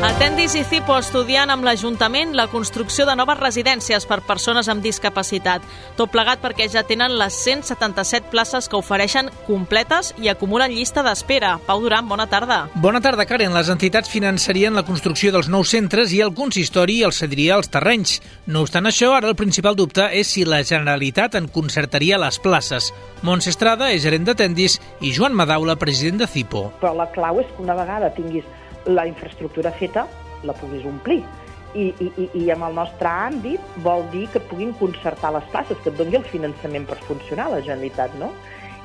Atendis 0.00 0.54
i 0.56 0.62
Cipo 0.64 0.94
estudiant 0.96 1.50
amb 1.52 1.66
l'Ajuntament 1.66 2.30
la 2.32 2.46
construcció 2.48 3.04
de 3.04 3.12
noves 3.20 3.36
residències 3.36 4.06
per 4.08 4.22
persones 4.24 4.70
amb 4.72 4.80
discapacitat. 4.80 5.60
Tot 5.98 6.08
plegat 6.08 6.40
perquè 6.40 6.70
ja 6.72 6.80
tenen 6.88 7.18
les 7.20 7.36
177 7.44 8.30
places 8.32 8.70
que 8.72 8.78
ofereixen 8.78 9.28
completes 9.44 10.14
i 10.16 10.30
acumulen 10.32 10.72
llista 10.72 11.04
d'espera. 11.04 11.50
Pau 11.66 11.82
Duran, 11.84 12.08
bona 12.08 12.24
tarda. 12.32 12.62
Bona 12.80 13.02
tarda, 13.04 13.26
Karen. 13.28 13.52
Les 13.52 13.68
entitats 13.68 14.08
finançarien 14.08 14.72
la 14.72 14.86
construcció 14.88 15.34
dels 15.34 15.50
nous 15.52 15.68
centres 15.68 16.16
i 16.16 16.22
el 16.24 16.32
consistori 16.32 17.02
els 17.04 17.20
cediria 17.20 17.60
els 17.60 17.68
terrenys. 17.68 18.22
No 18.48 18.64
obstant 18.64 18.88
això, 18.88 19.12
ara 19.18 19.28
el 19.28 19.36
principal 19.36 19.76
dubte 19.76 20.08
és 20.16 20.32
si 20.32 20.46
la 20.48 20.62
Generalitat 20.64 21.36
en 21.36 21.50
concertaria 21.52 22.16
les 22.24 22.40
places. 22.40 22.88
Montse 23.20 23.52
Estrada 23.52 23.92
és 23.92 24.00
gerent 24.08 24.24
d'Atendis 24.24 24.80
i 25.04 25.12
Joan 25.12 25.36
Madaula, 25.36 25.76
president 25.76 26.24
de 26.24 26.32
Cipo. 26.38 26.70
Però 26.80 26.96
la 26.96 27.10
clau 27.12 27.44
és 27.44 27.52
que 27.52 27.68
una 27.68 27.76
vegada 27.76 28.08
tinguis 28.16 28.48
la 28.86 29.06
infraestructura 29.06 29.72
feta 29.72 30.06
la 30.44 30.54
puguis 30.56 30.84
omplir. 30.86 31.22
I, 31.70 31.92
i, 32.02 32.24
i 32.34 32.48
amb 32.50 32.66
el 32.66 32.74
nostre 32.74 33.06
àmbit 33.06 33.76
vol 33.84 34.02
dir 34.10 34.24
que 34.32 34.42
puguin 34.50 34.72
concertar 34.80 35.30
les 35.36 35.44
places, 35.52 35.78
que 35.84 35.92
et 35.92 35.98
doni 36.00 36.18
el 36.18 36.26
finançament 36.26 36.88
per 36.88 36.98
funcionar 37.06 37.46
la 37.52 37.60
Generalitat, 37.62 38.16
no? 38.18 38.32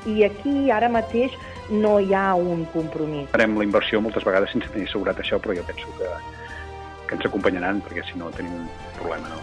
I 0.06 0.22
aquí 0.22 0.70
ara 0.70 0.86
mateix 0.92 1.34
no 1.70 1.96
hi 1.98 2.14
ha 2.14 2.28
un 2.38 2.62
compromís. 2.70 3.26
Farem 3.32 3.56
la 3.58 3.66
inversió 3.66 3.98
moltes 4.00 4.26
vegades 4.26 4.54
sense 4.54 4.70
tenir 4.70 4.86
assegurat 4.86 5.18
això, 5.18 5.40
però 5.42 5.56
jo 5.58 5.66
penso 5.66 5.90
que, 5.98 6.12
que 7.08 7.18
ens 7.18 7.26
acompanyaran, 7.26 7.82
perquè 7.82 8.06
si 8.06 8.20
no 8.20 8.30
tenim 8.36 8.54
un 8.60 8.68
problema, 9.00 9.34
no? 9.34 9.42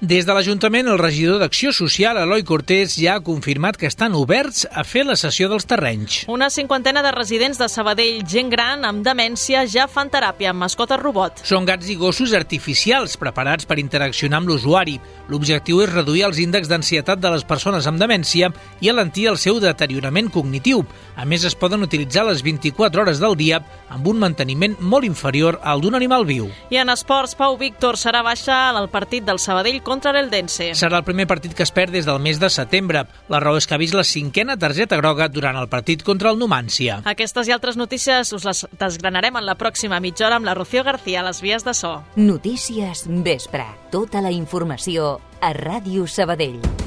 Des 0.00 0.22
de 0.22 0.30
l'Ajuntament, 0.30 0.86
el 0.86 1.00
regidor 1.00 1.40
d'Acció 1.42 1.72
Social, 1.74 2.20
Eloi 2.22 2.44
Cortés, 2.46 2.92
ja 2.94 3.16
ha 3.16 3.22
confirmat 3.26 3.74
que 3.74 3.88
estan 3.90 4.14
oberts 4.14 4.62
a 4.70 4.84
fer 4.86 5.02
la 5.02 5.16
sessió 5.18 5.48
dels 5.50 5.66
terrenys. 5.66 6.20
Una 6.30 6.46
cinquantena 6.54 7.02
de 7.02 7.10
residents 7.10 7.58
de 7.58 7.66
Sabadell, 7.66 8.20
gent 8.22 8.46
gran 8.52 8.86
amb 8.86 9.02
demència, 9.02 9.64
ja 9.66 9.88
fan 9.90 10.06
teràpia 10.06 10.52
amb 10.52 10.62
mascotes 10.62 11.02
robot. 11.02 11.42
Són 11.42 11.66
gats 11.66 11.90
i 11.90 11.96
gossos 11.98 12.30
artificials 12.38 13.18
preparats 13.18 13.66
per 13.66 13.80
interaccionar 13.82 14.38
amb 14.38 14.52
l'usuari. 14.52 15.00
L'objectiu 15.34 15.82
és 15.82 15.90
reduir 15.90 16.28
els 16.28 16.38
índexs 16.38 16.70
d'ansietat 16.70 17.18
de 17.18 17.34
les 17.34 17.42
persones 17.42 17.90
amb 17.90 17.98
demència 17.98 18.52
i 18.78 18.92
alentir 18.94 19.26
el 19.32 19.42
seu 19.42 19.58
deteriorament 19.58 20.30
cognitiu. 20.30 20.86
A 21.18 21.24
més, 21.26 21.42
es 21.42 21.56
poden 21.58 21.82
utilitzar 21.82 22.22
les 22.28 22.44
24 22.46 23.02
hores 23.02 23.18
del 23.18 23.34
dia 23.34 23.58
amb 23.90 24.06
un 24.06 24.20
manteniment 24.22 24.76
molt 24.78 25.02
inferior 25.02 25.58
al 25.66 25.82
d'un 25.82 25.98
animal 25.98 26.22
viu. 26.28 26.46
I 26.70 26.78
en 26.78 26.92
esports, 26.94 27.34
Pau 27.34 27.56
Víctor 27.58 27.98
serà 27.98 28.22
baixa 28.22 28.54
en 28.70 28.78
el 28.78 28.86
partit 28.92 29.26
del 29.26 29.40
Sabadell 29.42 29.80
contra 29.82 30.12
l'Eldense. 30.14 30.70
Serà 30.78 31.02
el 31.02 31.08
primer 31.08 31.26
partit 31.26 31.58
que 31.58 31.66
es 31.66 31.74
perd 31.74 31.96
des 31.98 32.06
del 32.06 32.22
mes 32.22 32.38
de 32.38 32.52
setembre. 32.54 33.02
La 33.26 33.42
raó 33.42 33.58
és 33.58 33.66
que 33.66 33.74
ha 33.74 33.82
vist 33.82 33.98
la 33.98 34.06
cinquena 34.06 34.54
targeta 34.56 35.00
groga 35.02 35.26
durant 35.26 35.58
el 35.58 35.66
partit 35.66 36.06
contra 36.06 36.30
el 36.30 36.38
Numància. 36.38 37.02
Aquestes 37.02 37.50
i 37.50 37.56
altres 37.56 37.80
notícies 37.80 38.30
us 38.38 38.46
les 38.46 38.64
desgranarem 38.78 39.42
en 39.42 39.48
la 39.48 39.58
pròxima 39.58 39.98
mitja 39.98 40.28
hora 40.28 40.38
amb 40.38 40.46
la 40.46 40.54
Rocío 40.54 40.86
García 40.86 41.24
a 41.24 41.30
les 41.32 41.42
vies 41.42 41.66
de 41.66 41.74
so. 41.74 41.96
Notícies 42.14 43.08
Vespre. 43.08 43.66
Tota 43.90 44.22
la 44.22 44.30
informació 44.30 45.16
a 45.42 45.50
Ràdio 45.50 46.06
Sabadell. 46.06 46.77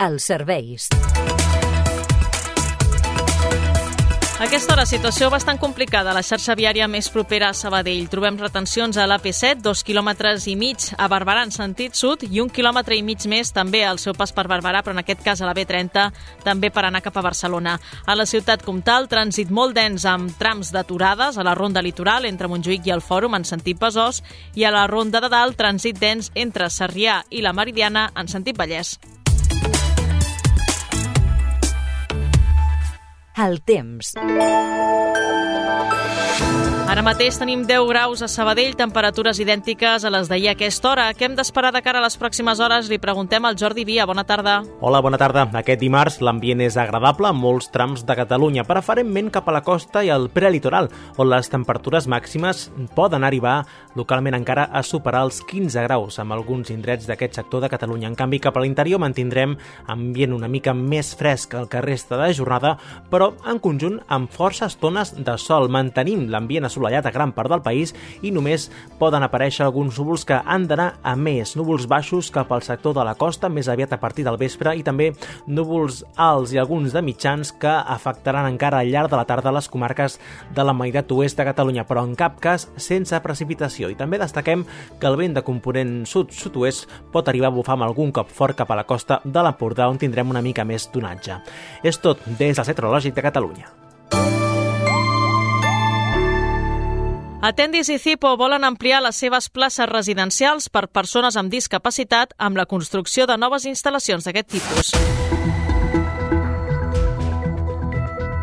Els 0.00 0.24
serveis. 0.24 0.88
Aquesta 4.40 4.72
hora, 4.72 4.86
situació 4.88 5.26
bastant 5.28 5.58
complicada 5.60 6.14
la 6.16 6.22
xarxa 6.24 6.54
viària 6.56 6.86
més 6.88 7.10
propera 7.12 7.50
a 7.50 7.56
Sabadell. 7.58 8.06
Trobem 8.08 8.38
retencions 8.40 8.96
a 8.96 9.04
l'AP7, 9.04 9.60
dos 9.60 9.82
quilòmetres 9.84 10.46
i 10.48 10.54
mig 10.56 10.86
a 10.96 11.10
Barberà 11.12 11.42
en 11.44 11.52
sentit 11.52 12.00
sud 12.00 12.24
i 12.24 12.40
un 12.40 12.48
quilòmetre 12.48 12.96
i 12.96 13.04
mig 13.04 13.28
més 13.28 13.52
també 13.52 13.84
al 13.84 14.00
seu 14.00 14.16
pas 14.16 14.32
per 14.32 14.46
Barberà, 14.48 14.80
però 14.80 14.96
en 14.96 15.04
aquest 15.04 15.20
cas 15.20 15.44
a 15.44 15.50
la 15.50 15.52
B30 15.52 16.08
també 16.48 16.72
per 16.72 16.86
anar 16.88 17.04
cap 17.04 17.20
a 17.20 17.26
Barcelona. 17.28 17.76
A 18.08 18.16
la 18.16 18.24
ciutat 18.24 18.64
comtal, 18.64 19.12
trànsit 19.12 19.52
molt 19.52 19.76
dens 19.76 20.08
amb 20.08 20.32
trams 20.40 20.72
d'aturades 20.72 21.36
a 21.36 21.44
la 21.44 21.54
ronda 21.54 21.84
litoral 21.84 22.24
entre 22.24 22.48
Montjuïc 22.48 22.88
i 22.88 22.96
el 22.96 23.04
Fòrum 23.04 23.36
en 23.36 23.44
sentit 23.44 23.76
Besòs 23.76 24.24
i 24.56 24.64
a 24.64 24.72
la 24.72 24.88
ronda 24.88 25.20
de 25.20 25.28
dalt, 25.28 25.60
trànsit 25.60 26.00
dens 26.00 26.32
entre 26.34 26.72
Sarrià 26.72 27.20
i 27.28 27.44
la 27.44 27.52
Meridiana 27.52 28.08
en 28.16 28.32
sentit 28.32 28.56
Vallès. 28.56 28.96
El 33.40 33.62
temps. 33.64 34.12
Ara 37.00 37.14
mateix 37.14 37.38
tenim 37.40 37.62
10 37.64 37.86
graus 37.88 38.20
a 38.20 38.26
Sabadell, 38.28 38.74
temperatures 38.76 39.38
idèntiques 39.40 40.02
a 40.04 40.10
les 40.12 40.28
d'ahir 40.28 40.50
a 40.50 40.52
aquesta 40.52 40.90
hora. 40.90 41.06
Què 41.16 41.24
hem 41.24 41.36
d'esperar 41.38 41.70
de 41.72 41.80
cara 41.80 41.96
a 41.96 42.04
les 42.04 42.18
pròximes 42.20 42.60
hores? 42.60 42.90
Li 42.92 42.98
preguntem 43.00 43.46
al 43.48 43.56
Jordi 43.56 43.86
Via. 43.88 44.04
Bona 44.04 44.26
tarda. 44.28 44.58
Hola, 44.84 45.00
bona 45.00 45.16
tarda. 45.16 45.46
Aquest 45.62 45.80
dimarts 45.80 46.18
l'ambient 46.20 46.60
és 46.60 46.76
agradable 46.76 47.30
a 47.30 47.32
molts 47.32 47.70
trams 47.72 48.02
de 48.04 48.16
Catalunya, 48.18 48.66
preferentment 48.68 49.30
cap 49.32 49.48
a 49.48 49.54
la 49.56 49.62
costa 49.64 50.02
i 50.04 50.10
al 50.12 50.28
prelitoral, 50.28 50.90
on 51.16 51.30
les 51.30 51.48
temperatures 51.48 52.04
màximes 52.04 52.66
poden 52.92 53.24
arribar 53.24 53.62
localment 53.96 54.36
encara 54.36 54.68
a 54.68 54.84
superar 54.84 55.24
els 55.24 55.40
15 55.40 55.86
graus 55.88 56.20
amb 56.20 56.36
alguns 56.36 56.68
indrets 56.68 57.08
d'aquest 57.08 57.40
sector 57.40 57.64
de 57.64 57.72
Catalunya. 57.72 58.12
En 58.12 58.18
canvi, 58.20 58.42
cap 58.44 58.60
a 58.60 58.66
l'interior 58.66 59.00
mantindrem 59.00 59.56
ambient 59.88 60.36
una 60.36 60.52
mica 60.52 60.76
més 60.76 61.14
fresc 61.16 61.56
el 61.56 61.72
que 61.72 61.80
resta 61.80 62.20
de 62.20 62.28
jornada, 62.36 62.76
però 63.08 63.32
en 63.48 63.56
conjunt 63.56 64.02
amb 64.12 64.28
força 64.28 64.68
estones 64.68 65.16
de 65.16 65.40
sol. 65.40 65.72
Mantenim 65.72 66.28
l'ambient 66.28 66.68
assolat 66.68 66.89
assolellat 66.90 67.06
a 67.06 67.10
gran 67.14 67.32
part 67.32 67.50
del 67.50 67.62
país 67.62 67.94
i 68.22 68.30
només 68.34 68.68
poden 68.98 69.22
aparèixer 69.22 69.64
alguns 69.64 69.98
núvols 69.98 70.24
que 70.26 70.38
han 70.44 70.66
d'anar 70.68 70.98
a 71.02 71.14
més. 71.16 71.54
Núvols 71.56 71.86
baixos 71.88 72.30
cap 72.34 72.50
al 72.52 72.62
sector 72.66 72.94
de 72.94 73.04
la 73.06 73.14
costa, 73.14 73.48
més 73.48 73.68
aviat 73.68 73.92
a 73.94 74.00
partir 74.00 74.24
del 74.26 74.38
vespre, 74.40 74.74
i 74.76 74.82
també 74.82 75.12
núvols 75.46 76.02
alts 76.16 76.52
i 76.54 76.58
alguns 76.58 76.92
de 76.92 77.02
mitjans 77.02 77.52
que 77.52 77.70
afectaran 77.70 78.48
encara 78.50 78.80
al 78.80 78.90
llarg 78.90 79.10
de 79.10 79.18
la 79.20 79.26
tarda 79.28 79.54
les 79.54 79.68
comarques 79.68 80.18
de 80.54 80.64
la 80.64 80.74
meitat 80.74 81.10
oest 81.12 81.38
de 81.38 81.46
Catalunya, 81.46 81.86
però 81.86 82.04
en 82.04 82.14
cap 82.18 82.40
cas 82.40 82.68
sense 82.76 83.16
precipitació. 83.22 83.90
I 83.90 83.98
també 83.98 84.18
destaquem 84.20 84.64
que 85.00 85.08
el 85.08 85.18
vent 85.20 85.36
de 85.36 85.44
component 85.46 86.04
sud-sud-oest 86.06 86.88
pot 87.12 87.28
arribar 87.28 87.50
a 87.50 87.54
bufar 87.54 87.78
amb 87.78 87.88
algun 87.88 88.12
cop 88.12 88.30
fort 88.30 88.58
cap 88.58 88.70
a 88.70 88.78
la 88.78 88.86
costa 88.88 89.20
de 89.24 89.44
l'Empordà, 89.44 89.88
on 89.90 90.00
tindrem 90.00 90.30
una 90.30 90.42
mica 90.42 90.64
més 90.64 90.90
d'onatge. 90.92 91.40
És 91.82 92.00
tot 92.02 92.22
des 92.26 92.56
del 92.56 92.66
Centrològic 92.66 93.14
de 93.14 93.28
Catalunya. 93.30 93.70
Atendis 97.42 97.88
i 97.88 97.96
Cipo 97.96 98.34
volen 98.36 98.66
ampliar 98.68 98.98
les 99.00 99.16
seves 99.16 99.46
places 99.48 99.88
residencials 99.88 100.68
per 100.68 100.90
persones 100.92 101.38
amb 101.40 101.48
discapacitat 101.48 102.34
amb 102.36 102.60
la 102.60 102.66
construcció 102.68 103.24
de 103.24 103.38
noves 103.40 103.64
instal·lacions 103.64 104.28
d'aquest 104.28 104.52
tipus. 104.58 104.92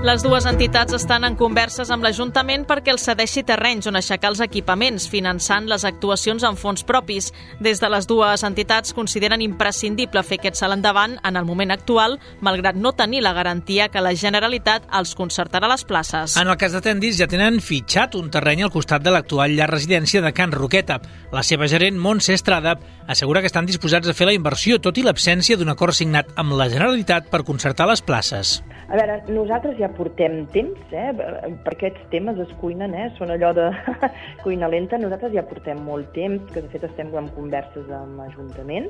Les 0.08 0.22
dues 0.24 0.46
entitats 0.48 0.96
estan 0.96 1.26
en 1.28 1.34
converses 1.36 1.90
amb 1.92 2.06
l'Ajuntament 2.06 2.62
perquè 2.64 2.94
els 2.94 3.04
cedeixi 3.04 3.42
terrenys 3.44 3.90
on 3.90 3.98
aixecar 4.00 4.30
els 4.32 4.40
equipaments, 4.46 5.04
finançant 5.12 5.66
les 5.68 5.84
actuacions 5.84 6.46
en 6.48 6.56
fons 6.56 6.86
propis. 6.88 7.28
Des 7.60 7.82
de 7.84 7.90
les 7.92 8.08
dues 8.08 8.46
entitats 8.48 8.96
consideren 8.96 9.44
imprescindible 9.44 10.24
fer 10.24 10.38
aquest 10.40 10.62
salt 10.62 10.78
endavant 10.78 11.18
en 11.28 11.36
el 11.36 11.44
moment 11.50 11.76
actual, 11.76 12.16
malgrat 12.40 12.80
no 12.80 12.94
tenir 12.96 13.20
la 13.26 13.36
garantia 13.36 13.90
que 13.92 14.00
la 14.00 14.16
Generalitat 14.16 14.88
els 14.96 15.12
concertarà 15.12 15.68
les 15.68 15.84
places. 15.84 16.38
En 16.40 16.48
el 16.48 16.56
cas 16.56 16.72
de 16.72 16.86
Tendis 16.88 17.20
ja 17.20 17.28
tenen 17.28 17.60
fitxat 17.60 18.16
un 18.16 18.32
terreny 18.32 18.64
al 18.64 18.72
costat 18.72 19.04
de 19.04 19.12
l'actual 19.12 19.60
llar 19.60 19.68
residència 19.74 20.24
de 20.24 20.32
Can 20.32 20.56
Roqueta. 20.56 21.02
La 21.36 21.44
seva 21.44 21.68
gerent, 21.68 22.00
Montse 22.00 22.32
Estrada, 22.32 22.80
assegura 23.12 23.44
que 23.44 23.52
estan 23.52 23.68
disposats 23.68 24.08
a 24.08 24.16
fer 24.16 24.32
la 24.32 24.40
inversió, 24.40 24.80
tot 24.80 24.96
i 24.96 25.04
l'absència 25.04 25.60
d'un 25.60 25.76
acord 25.76 26.00
signat 26.00 26.32
amb 26.40 26.56
la 26.56 26.72
Generalitat 26.72 27.28
per 27.28 27.44
concertar 27.44 27.92
les 27.92 28.00
places. 28.00 28.62
A 28.88 28.96
veure, 28.96 29.18
nosaltres 29.36 29.76
ja 29.76 29.90
portem 29.92 30.46
temps, 30.54 30.80
eh? 30.96 31.10
per 31.66 31.74
aquests 31.74 32.06
temes 32.14 32.38
es 32.40 32.52
cuinen, 32.62 32.94
eh? 32.96 33.10
són 33.18 33.34
allò 33.34 33.50
de 33.56 33.66
cuina 34.46 34.70
lenta, 34.72 35.00
nosaltres 35.02 35.34
ja 35.36 35.44
portem 35.50 35.82
molt 35.84 36.14
temps, 36.16 36.46
que 36.54 36.64
de 36.64 36.72
fet 36.72 36.86
estem 36.88 37.12
en 37.20 37.28
converses 37.36 37.90
amb 37.92 38.22
Ajuntament, 38.30 38.88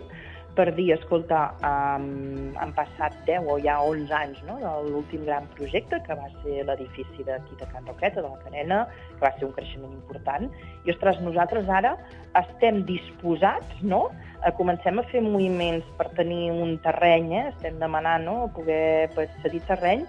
per 0.58 0.68
dir, 0.74 0.92
escolta, 0.96 1.40
um, 1.66 2.54
han 2.58 2.72
passat 2.78 3.18
10 3.26 3.50
o 3.50 3.58
ja 3.62 3.76
11 3.86 4.14
anys 4.20 4.40
no? 4.46 4.60
de 4.62 4.72
l'últim 4.88 5.26
gran 5.26 5.50
projecte, 5.58 6.00
que 6.06 6.18
va 6.18 6.30
ser 6.44 6.64
l'edifici 6.70 7.26
d'aquí 7.26 7.58
de 7.60 7.68
Can 7.74 7.90
Roqueta, 7.90 8.22
de 8.22 8.30
la 8.30 8.42
Carena, 8.46 8.80
que 9.18 9.26
va 9.26 9.34
ser 9.38 9.46
un 9.50 9.54
creixement 9.58 9.94
important, 9.98 10.50
i 10.86 10.94
ostres, 10.94 11.22
nosaltres 11.26 11.70
ara 11.70 11.94
estem 12.42 12.84
disposats 12.90 13.82
no? 13.82 14.08
Eh, 14.46 14.54
comencem 14.58 15.00
a 15.00 15.06
fer 15.12 15.22
moviments 15.26 15.86
per 15.98 16.10
tenir 16.18 16.52
un 16.52 16.78
terreny, 16.84 17.34
eh? 17.38 17.46
estem 17.56 17.78
demanant 17.82 18.26
no? 18.26 18.38
poder 18.56 19.10
pues, 19.16 19.32
cedir 19.44 19.62
terreny 19.68 20.06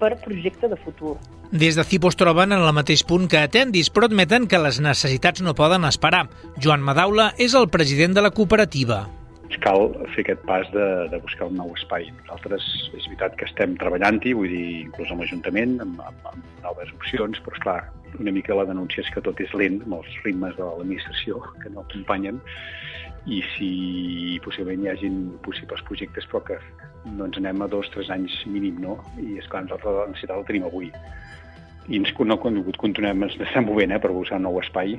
per 0.00 0.16
projecte 0.22 0.68
de 0.68 0.76
futur. 0.76 1.16
Des 1.52 1.76
de 1.76 1.84
CIPO 1.84 2.08
es 2.08 2.16
troben 2.16 2.54
en 2.54 2.62
el 2.64 2.72
mateix 2.72 3.02
punt 3.04 3.26
que 3.28 3.42
Atendis, 3.42 3.90
però 3.92 4.08
admeten 4.08 4.48
que 4.48 4.60
les 4.60 4.80
necessitats 4.80 5.44
no 5.44 5.52
poden 5.54 5.84
esperar. 5.84 6.28
Joan 6.56 6.80
Madaula 6.80 7.34
és 7.36 7.52
el 7.58 7.68
president 7.68 8.16
de 8.16 8.24
la 8.24 8.32
cooperativa 8.32 9.04
cal 9.62 9.90
fer 10.14 10.24
aquest 10.24 10.42
pas 10.48 10.68
de, 10.74 10.86
de 11.12 11.18
buscar 11.22 11.48
un 11.50 11.58
nou 11.60 11.72
espai. 11.76 12.08
Nosaltres 12.22 12.66
és 12.90 13.06
veritat 13.08 13.36
que 13.38 13.46
estem 13.48 13.76
treballant-hi, 13.80 14.34
vull 14.38 14.50
dir, 14.50 14.68
inclús 14.86 15.12
amb 15.14 15.24
l'Ajuntament, 15.24 15.78
amb, 15.84 16.00
amb, 16.08 16.30
amb 16.32 16.64
noves 16.64 16.92
opcions, 16.98 17.40
però 17.44 17.58
esclar, 17.58 17.80
una 18.20 18.32
mica 18.34 18.56
la 18.56 18.66
denúncia 18.68 19.02
és 19.04 19.10
que 19.14 19.22
tot 19.24 19.40
és 19.40 19.52
lent, 19.56 19.80
amb 19.86 20.00
els 20.00 20.14
ritmes 20.24 20.56
de 20.58 20.64
l'administració 20.66 21.40
que 21.62 21.72
no 21.72 21.84
acompanyen, 21.84 22.40
i 23.30 23.42
si 23.54 24.40
possiblement 24.42 24.82
hi 24.82 24.90
hagin 24.90 25.18
possibles 25.46 25.82
projectes 25.86 26.26
però 26.30 26.42
que 26.46 26.58
no 27.06 27.28
ens 27.28 27.38
anem 27.38 27.62
a 27.62 27.68
dos, 27.70 27.90
tres 27.94 28.10
anys 28.10 28.34
mínim, 28.50 28.80
no? 28.82 28.96
I 29.18 29.38
és 29.38 29.46
clar, 29.50 29.64
nosaltres 29.66 29.98
la 29.98 30.08
necessitat 30.10 30.40
la 30.40 30.48
tenim 30.48 30.66
avui. 30.66 30.90
I 31.90 31.98
ens, 31.98 32.12
no, 32.26 32.38
continuem, 32.38 33.24
ens 33.26 33.38
estem 33.42 33.66
movent 33.66 33.94
eh, 33.94 34.00
per 34.02 34.12
buscar 34.14 34.38
un 34.38 34.46
nou 34.46 34.58
espai 34.62 34.98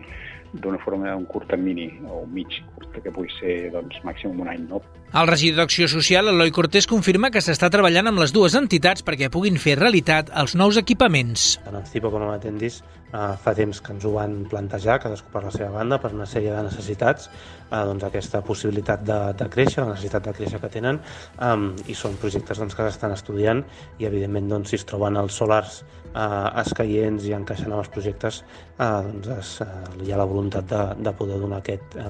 d'una 0.54 0.77
forma 0.77 1.16
un 1.18 1.24
curt 1.25 1.48
termini 1.50 1.88
o 2.06 2.21
un 2.24 2.33
mig 2.33 2.59
curt, 2.75 3.00
que 3.01 3.12
pugui 3.12 3.31
ser 3.39 3.71
doncs, 3.74 3.98
màxim 4.06 4.36
un 4.39 4.51
any. 4.51 4.68
No? 4.69 4.83
El 5.13 5.30
regidor 5.30 5.63
d'Acció 5.63 5.88
Social, 5.89 6.30
Eloi 6.30 6.51
Cortés, 6.54 6.88
confirma 6.89 7.31
que 7.33 7.42
s'està 7.42 7.71
treballant 7.74 8.12
amb 8.12 8.21
les 8.21 8.36
dues 8.36 8.56
entitats 8.59 9.06
perquè 9.06 9.31
puguin 9.33 9.57
fer 9.62 9.80
realitat 9.80 10.30
els 10.44 10.54
nous 10.59 10.77
equipaments. 10.77 11.56
Tant 11.66 11.80
el 11.80 11.88
CIPO 11.89 12.13
com 12.13 12.27
el 12.27 12.36
Atendis 12.36 12.83
eh, 13.13 13.36
fa 13.44 13.54
temps 13.57 13.81
que 13.81 13.94
ens 13.94 14.06
ho 14.06 14.13
van 14.18 14.44
plantejar, 14.50 15.00
cadascú 15.04 15.31
per 15.33 15.44
la 15.45 15.54
seva 15.54 15.71
banda, 15.77 16.00
per 16.01 16.13
una 16.15 16.27
sèrie 16.30 16.54
de 16.54 16.63
necessitats, 16.68 17.30
eh, 17.69 17.81
doncs 17.89 18.06
aquesta 18.10 18.44
possibilitat 18.45 19.04
de, 19.07 19.19
de 19.39 19.50
créixer, 19.56 19.83
la 19.83 19.94
necessitat 19.94 20.30
de 20.30 20.36
créixer 20.39 20.62
que 20.63 20.71
tenen, 20.74 21.01
eh, 21.39 21.57
i 21.88 21.98
són 21.98 22.18
projectes 22.21 22.62
doncs, 22.62 22.77
que 22.77 22.88
s'estan 22.88 23.15
estudiant 23.15 23.63
i, 24.00 24.07
evidentment, 24.10 24.50
doncs, 24.56 24.74
si 24.74 24.81
es 24.81 24.88
troben 24.89 25.19
els 25.21 25.38
solars 25.42 25.83
eh, 26.13 26.63
escaients 26.63 27.27
i 27.30 27.36
encaixen 27.38 27.71
amb 27.71 27.83
els 27.83 27.92
projectes, 27.94 28.44
eh, 28.77 28.89
doncs 29.10 29.30
es, 29.38 29.54
eh, 29.66 29.69
hi 30.06 30.13
ha 30.13 30.21
la 30.21 30.30
voluntat 30.30 30.69
de, 30.69 30.88
de 31.04 31.16
poder 31.19 31.39
donar 31.42 31.62
aquest, 31.63 32.00
eh, 32.01 32.09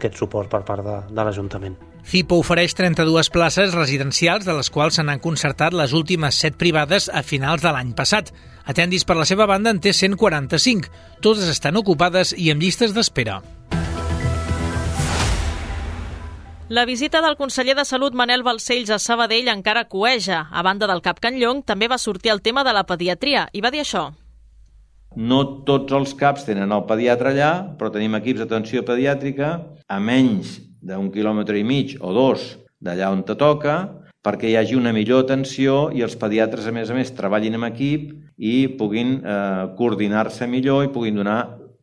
aquest 0.00 0.20
suport 0.20 0.52
per 0.52 0.64
part 0.68 0.86
de, 0.86 1.00
de 1.12 1.26
l'Ajuntament. 1.26 1.91
CIPO 2.02 2.40
ofereix 2.42 2.74
32 2.74 3.30
places 3.30 3.74
residencials, 3.74 4.44
de 4.44 4.54
les 4.56 4.70
quals 4.70 4.98
se 4.98 5.04
n'han 5.06 5.22
concertat 5.22 5.72
les 5.72 5.94
últimes 5.94 6.34
7 6.34 6.58
privades 6.58 7.08
a 7.08 7.22
finals 7.22 7.62
de 7.62 7.70
l'any 7.72 7.92
passat. 7.94 8.32
Atendis 8.66 9.06
per 9.06 9.16
la 9.16 9.26
seva 9.28 9.46
banda 9.46 9.70
en 9.70 9.80
té 9.80 9.94
145. 9.94 10.90
Totes 11.22 11.48
estan 11.48 11.78
ocupades 11.78 12.34
i 12.36 12.50
amb 12.50 12.62
llistes 12.62 12.94
d'espera. 12.94 13.40
La 16.72 16.86
visita 16.88 17.20
del 17.20 17.36
conseller 17.36 17.76
de 17.76 17.84
Salut 17.84 18.14
Manel 18.16 18.42
Balcells 18.42 18.90
a 18.90 18.98
Sabadell 18.98 19.50
encara 19.52 19.84
coeja. 19.92 20.46
A 20.50 20.62
banda 20.62 20.88
del 20.88 21.02
Cap 21.04 21.20
Can 21.20 21.38
Llong, 21.38 21.62
també 21.62 21.88
va 21.88 22.00
sortir 22.00 22.32
el 22.32 22.42
tema 22.42 22.64
de 22.64 22.72
la 22.72 22.86
pediatria 22.88 23.46
i 23.52 23.60
va 23.60 23.70
dir 23.70 23.82
això. 23.84 24.08
No 25.14 25.42
tots 25.68 25.92
els 25.92 26.14
CAPs 26.16 26.46
tenen 26.48 26.72
el 26.72 26.86
pediatre 26.88 27.30
allà, 27.34 27.52
però 27.76 27.92
tenim 27.92 28.16
equips 28.16 28.40
d'atenció 28.40 28.86
pediàtrica 28.88 29.52
a 29.84 30.00
menys 30.00 30.56
d'un 30.82 31.10
quilòmetre 31.14 31.58
i 31.58 31.64
mig 31.64 31.96
o 32.00 32.12
dos 32.12 32.56
d'allà 32.82 33.12
on 33.14 33.22
te 33.26 33.36
toca, 33.38 33.76
perquè 34.22 34.50
hi 34.50 34.56
hagi 34.58 34.76
una 34.78 34.92
millor 34.94 35.24
atenció 35.24 35.88
i 35.94 36.02
els 36.02 36.14
pediatres, 36.18 36.66
a 36.66 36.74
més 36.74 36.90
a 36.90 36.96
més, 36.98 37.14
treballin 37.14 37.58
en 37.58 37.66
equip 37.68 38.12
i 38.38 38.54
puguin 38.78 39.16
eh, 39.18 39.64
coordinar-se 39.78 40.46
millor 40.50 40.86
i 40.86 40.92
puguin 40.94 41.18
donar 41.18 41.40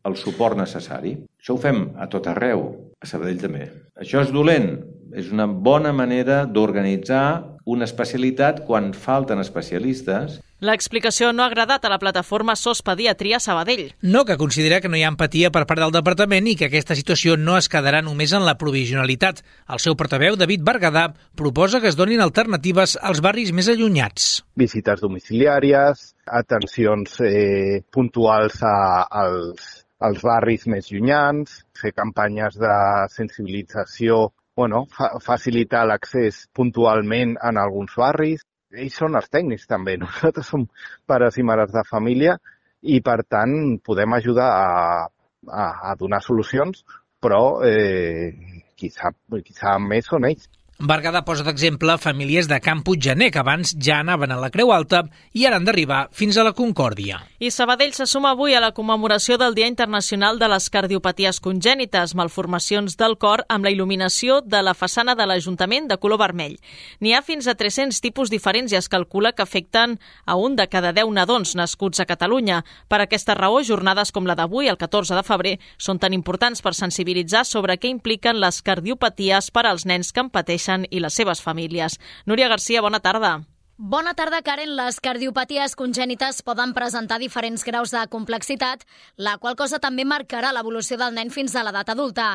el 0.08 0.16
suport 0.16 0.56
necessari. 0.56 1.16
Això 1.40 1.56
ho 1.56 1.60
fem 1.60 1.90
a 2.00 2.08
tot 2.12 2.28
arreu, 2.30 2.64
a 3.00 3.08
Sabadell 3.08 3.40
també. 3.40 3.66
Això 4.00 4.22
és 4.24 4.32
dolent? 4.32 4.72
És 5.16 5.32
una 5.34 5.46
bona 5.48 5.92
manera 5.92 6.44
d'organitzar 6.46 7.24
una 7.64 7.84
especialitat 7.84 8.62
quan 8.66 8.92
falten 8.94 9.40
especialistes. 9.42 10.38
L'explicació 10.60 11.30
no 11.32 11.42
ha 11.42 11.48
agradat 11.48 11.84
a 11.84 11.90
la 11.92 11.98
plataforma 11.98 12.56
SOS 12.56 12.82
Pediatria 12.84 13.40
Sabadell. 13.40 13.94
No, 14.02 14.26
que 14.28 14.36
considera 14.36 14.80
que 14.80 14.90
no 14.92 14.98
hi 14.98 15.04
ha 15.06 15.12
empatia 15.12 15.50
per 15.54 15.64
part 15.68 15.80
del 15.80 15.94
departament 15.94 16.50
i 16.50 16.56
que 16.60 16.68
aquesta 16.68 16.96
situació 16.98 17.36
no 17.40 17.56
es 17.56 17.70
quedarà 17.72 18.02
només 18.04 18.34
en 18.36 18.44
la 18.44 18.58
provisionalitat. 18.60 19.40
El 19.72 19.80
seu 19.80 19.96
portaveu, 19.96 20.36
David 20.36 20.64
Bergadà, 20.66 21.06
proposa 21.36 21.80
que 21.80 21.88
es 21.88 21.96
donin 21.96 22.20
alternatives 22.20 22.98
als 23.00 23.24
barris 23.24 23.52
més 23.56 23.72
allunyats. 23.72 24.42
Visites 24.60 25.00
domiciliàries, 25.00 26.10
atencions 26.26 27.20
eh, 27.24 27.80
puntuals 27.90 28.60
a, 28.60 29.06
als 29.08 29.86
als 30.00 30.22
barris 30.24 30.66
més 30.72 30.88
llunyans, 30.88 31.60
fer 31.76 31.92
campanyes 31.92 32.56
de 32.60 32.74
sensibilització, 33.12 34.30
bueno, 34.60 34.84
fa 34.92 35.14
facilitar 35.24 35.86
l'accés 35.88 36.44
puntualment 36.56 37.36
en 37.48 37.58
alguns 37.60 37.96
barris. 37.96 38.44
Ells 38.70 38.98
són 39.00 39.16
els 39.18 39.30
tècnics 39.32 39.64
també, 39.70 39.96
nosaltres 40.02 40.50
som 40.52 40.66
pares 41.08 41.38
i 41.40 41.46
mares 41.46 41.72
de 41.72 41.84
família 41.88 42.36
i 42.80 43.00
per 43.04 43.22
tant 43.28 43.54
podem 43.84 44.16
ajudar 44.16 44.48
a, 44.56 45.06
a, 45.48 45.64
a 45.90 45.96
donar 46.00 46.20
solucions, 46.24 46.84
però 47.20 47.42
eh, 47.64 48.32
qui, 48.76 48.92
sap, 48.92 49.16
qui 49.44 49.56
sap 49.56 49.80
més 49.84 50.08
són 50.12 50.28
ells. 50.28 50.48
Berguedà 50.80 51.20
posa 51.28 51.44
d'exemple 51.44 51.98
famílies 52.00 52.46
de 52.48 52.56
Camp 52.64 52.80
Puiggener 52.80 53.26
que 53.28 53.38
abans 53.42 53.74
ja 53.76 53.98
anaven 54.00 54.32
a 54.32 54.38
la 54.40 54.48
Creu 54.48 54.70
Alta 54.72 55.02
i 55.36 55.42
ara 55.44 55.58
han 55.60 55.66
d'arribar 55.68 56.06
fins 56.16 56.38
a 56.40 56.44
la 56.46 56.54
Concòrdia. 56.56 57.18
I 57.36 57.50
Sabadell 57.52 57.92
se 57.92 58.06
suma 58.08 58.30
avui 58.32 58.54
a 58.56 58.62
la 58.64 58.70
commemoració 58.72 59.36
del 59.36 59.52
Dia 59.52 59.68
Internacional 59.68 60.38
de 60.40 60.48
les 60.48 60.70
Cardiopaties 60.72 61.40
Congènites, 61.44 62.14
malformacions 62.16 62.96
del 62.96 63.18
cor 63.20 63.42
amb 63.52 63.68
la 63.68 63.72
il·luminació 63.74 64.38
de 64.40 64.62
la 64.64 64.72
façana 64.72 65.12
de 65.18 65.26
l'Ajuntament 65.28 65.90
de 65.90 65.98
color 66.00 66.22
vermell. 66.22 66.56
N'hi 67.04 67.12
ha 67.12 67.20
fins 67.20 67.44
a 67.44 67.56
300 67.60 68.00
tipus 68.00 68.32
diferents 68.32 68.72
i 68.72 68.80
es 68.80 68.88
calcula 68.88 69.34
que 69.36 69.44
afecten 69.44 69.98
a 70.24 70.38
un 70.40 70.56
de 70.56 70.64
cada 70.72 70.94
10 70.96 71.12
nadons 71.12 71.54
nascuts 71.60 72.00
a 72.00 72.08
Catalunya. 72.08 72.62
Per 72.88 73.02
aquesta 73.04 73.36
raó, 73.36 73.60
jornades 73.60 74.14
com 74.16 74.24
la 74.24 74.38
d'avui, 74.38 74.72
el 74.72 74.80
14 74.80 75.12
de 75.12 75.28
febrer, 75.28 75.54
són 75.76 76.00
tan 76.00 76.16
importants 76.16 76.64
per 76.64 76.72
sensibilitzar 76.72 77.44
sobre 77.44 77.76
què 77.76 77.92
impliquen 77.92 78.40
les 78.40 78.62
cardiopaties 78.64 79.52
per 79.52 79.66
als 79.68 79.84
nens 79.84 80.16
que 80.16 80.24
en 80.24 80.32
pateixen 80.32 80.69
i 80.90 81.00
les 81.02 81.16
seves 81.18 81.42
famílies. 81.42 81.98
Núria 82.26 82.48
Garcia, 82.48 82.82
bona 82.82 83.00
tarda. 83.00 83.40
Bona 83.82 84.12
tarda, 84.12 84.42
Karen. 84.44 84.74
Les 84.76 84.98
cardiopaties 85.00 85.72
congènites 85.72 86.42
poden 86.44 86.74
presentar 86.76 87.16
diferents 87.16 87.62
graus 87.64 87.94
de 87.94 88.00
complexitat, 88.12 88.82
la 89.16 89.38
qual 89.40 89.54
cosa 89.56 89.78
també 89.80 90.04
marcarà 90.04 90.50
l'evolució 90.52 90.98
del 91.00 91.14
nen 91.16 91.30
fins 91.32 91.54
a 91.56 91.62
l'edat 91.64 91.88
adulta. 91.88 92.26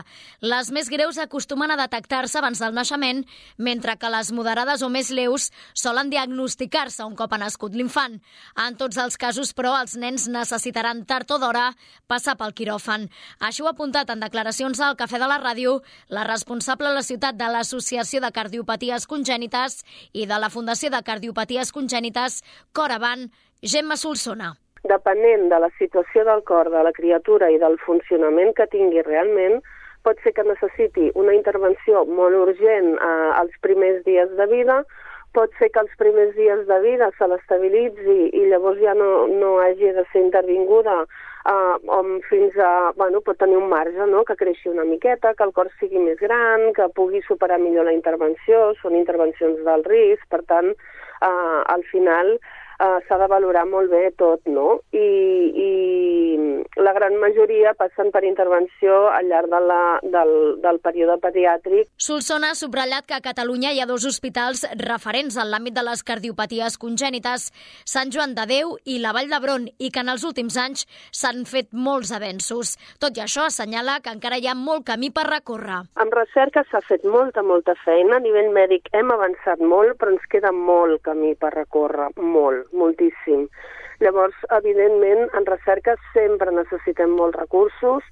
Les 0.41 0.71
més 0.73 0.89
greus 0.89 1.19
acostumen 1.21 1.69
a 1.69 1.77
detectar-se 1.77 2.39
abans 2.39 2.57
del 2.63 2.73
naixement, 2.73 3.21
mentre 3.59 3.93
que 4.01 4.09
les 4.09 4.31
moderades 4.33 4.81
o 4.81 4.89
més 4.89 5.11
lleus 5.13 5.51
solen 5.75 6.09
diagnosticar-se 6.09 7.05
un 7.05 7.13
cop 7.13 7.37
ha 7.37 7.39
nascut 7.43 7.77
l'infant. 7.77 8.17
En 8.65 8.81
tots 8.81 8.97
els 8.97 9.13
casos, 9.15 9.53
però, 9.53 9.75
els 9.77 9.93
nens 10.01 10.25
necessitaran 10.25 11.05
tard 11.05 11.29
o 11.29 11.37
d'hora 11.37 11.67
passar 12.09 12.39
pel 12.41 12.57
quiròfan. 12.57 13.05
Així 13.37 13.61
ho 13.61 13.69
ha 13.69 13.75
apuntat 13.77 14.09
en 14.09 14.25
declaracions 14.25 14.81
al 14.81 14.97
Cafè 14.97 15.21
de 15.21 15.29
la 15.29 15.37
Ràdio 15.45 15.77
la 16.09 16.25
responsable 16.25 16.89
a 16.89 16.97
la 16.97 17.05
ciutat 17.05 17.37
de 17.37 17.53
l'Associació 17.53 18.25
de 18.25 18.33
Cardiopaties 18.33 19.05
Congènites 19.05 19.83
i 20.11 20.25
de 20.25 20.41
la 20.41 20.49
Fundació 20.49 20.89
de 20.89 21.05
Cardiopaties 21.05 21.34
cardiopaties 21.35 21.71
congènites, 21.71 22.43
cor 22.73 22.91
avant, 22.91 23.29
Gemma 23.61 23.97
Solsona. 23.97 24.55
Depenent 24.83 25.49
de 25.49 25.59
la 25.59 25.69
situació 25.79 26.23
del 26.23 26.43
cor 26.43 26.69
de 26.69 26.83
la 26.83 26.93
criatura 26.93 27.49
i 27.51 27.57
del 27.57 27.77
funcionament 27.85 28.53
que 28.55 28.67
tingui 28.71 29.01
realment, 29.01 29.61
pot 30.03 30.17
ser 30.23 30.33
que 30.33 30.43
necessiti 30.45 31.11
una 31.15 31.33
intervenció 31.33 32.05
molt 32.05 32.35
urgent 32.35 32.95
eh, 32.95 33.31
als 33.41 33.51
primers 33.61 34.03
dies 34.05 34.29
de 34.37 34.45
vida, 34.47 34.83
pot 35.33 35.51
ser 35.59 35.71
que 35.71 35.81
els 35.81 35.91
primers 35.97 36.35
dies 36.35 36.65
de 36.67 36.79
vida 36.79 37.09
se 37.17 37.27
l'estabilitzi 37.27 38.29
i 38.31 38.45
llavors 38.47 38.79
ja 38.79 38.93
no, 38.93 39.27
no 39.27 39.57
hagi 39.59 39.91
de 39.91 40.05
ser 40.13 40.21
intervinguda 40.21 41.03
eh, 41.45 41.75
on 41.99 42.19
fins 42.29 42.57
a, 42.57 42.91
bueno, 42.97 43.21
pot 43.21 43.37
tenir 43.41 43.57
un 43.57 43.69
marge, 43.69 44.09
no?, 44.11 44.23
que 44.25 44.37
creixi 44.39 44.69
una 44.71 44.85
miqueta, 44.87 45.33
que 45.37 45.45
el 45.47 45.53
cor 45.53 45.71
sigui 45.79 46.01
més 46.01 46.19
gran, 46.21 46.71
que 46.77 46.89
pugui 46.97 47.21
superar 47.27 47.59
millor 47.61 47.89
la 47.89 47.95
intervenció, 47.95 48.73
són 48.81 48.97
intervencions 48.99 49.61
del 49.67 49.85
risc, 49.87 50.27
per 50.29 50.43
tant, 50.49 50.73
eh, 51.21 51.59
al 51.77 51.83
final 51.91 52.37
eh, 52.79 52.99
s'ha 53.07 53.17
de 53.21 53.27
valorar 53.31 53.65
molt 53.69 53.91
bé 53.91 54.09
tot, 54.17 54.41
no? 54.47 54.79
I, 54.91 55.07
i 55.65 55.69
la 56.81 56.93
gran 56.93 57.15
majoria 57.21 57.73
passen 57.77 58.11
per 58.11 58.23
intervenció 58.27 59.07
al 59.09 59.29
llarg 59.31 59.51
de 59.51 59.61
la, 59.63 59.81
del, 60.03 60.33
del 60.63 60.79
període 60.83 61.17
pediàtric. 61.23 61.89
Solsona 61.97 62.51
ha 62.51 62.59
subratllat 62.59 63.07
que 63.07 63.17
a 63.17 63.23
Catalunya 63.23 63.71
hi 63.73 63.81
ha 63.81 63.89
dos 63.89 64.05
hospitals 64.07 64.65
referents 64.81 65.37
en 65.39 65.51
l'àmbit 65.51 65.75
de 65.75 65.85
les 65.87 66.03
cardiopaties 66.03 66.77
congènites, 66.81 67.49
Sant 67.85 68.11
Joan 68.13 68.35
de 68.35 68.47
Déu 68.49 68.75
i 68.85 68.99
la 69.03 69.13
Vall 69.15 69.31
d'Hebron, 69.31 69.69
i 69.79 69.91
que 69.91 70.03
en 70.03 70.11
els 70.11 70.25
últims 70.27 70.57
anys 70.59 70.85
s'han 71.15 71.45
fet 71.49 71.71
molts 71.71 72.11
avenços. 72.15 72.75
Tot 72.99 73.17
i 73.17 73.23
això, 73.23 73.47
assenyala 73.47 73.99
que 74.03 74.13
encara 74.13 74.39
hi 74.39 74.49
ha 74.49 74.55
molt 74.57 74.85
camí 74.89 75.11
per 75.15 75.27
recórrer. 75.29 75.81
Amb 76.01 76.15
recerca 76.15 76.65
s'ha 76.69 76.83
fet 76.85 77.05
molta, 77.07 77.43
molta 77.43 77.75
feina. 77.85 78.19
A 78.19 78.23
nivell 78.23 78.51
mèdic 78.55 78.89
hem 78.93 79.11
avançat 79.15 79.63
molt, 79.63 79.95
però 79.99 80.13
ens 80.13 80.27
queda 80.31 80.51
molt 80.55 81.01
camí 81.07 81.33
per 81.39 81.53
recórrer, 81.55 82.11
molt, 82.19 82.64
moltíssim. 82.73 83.49
Llavors, 83.99 84.35
evidentment, 84.51 85.29
en 85.37 85.45
recerca 85.47 85.95
sempre 86.13 86.51
necessitem 86.51 87.13
molts 87.15 87.37
recursos. 87.39 88.03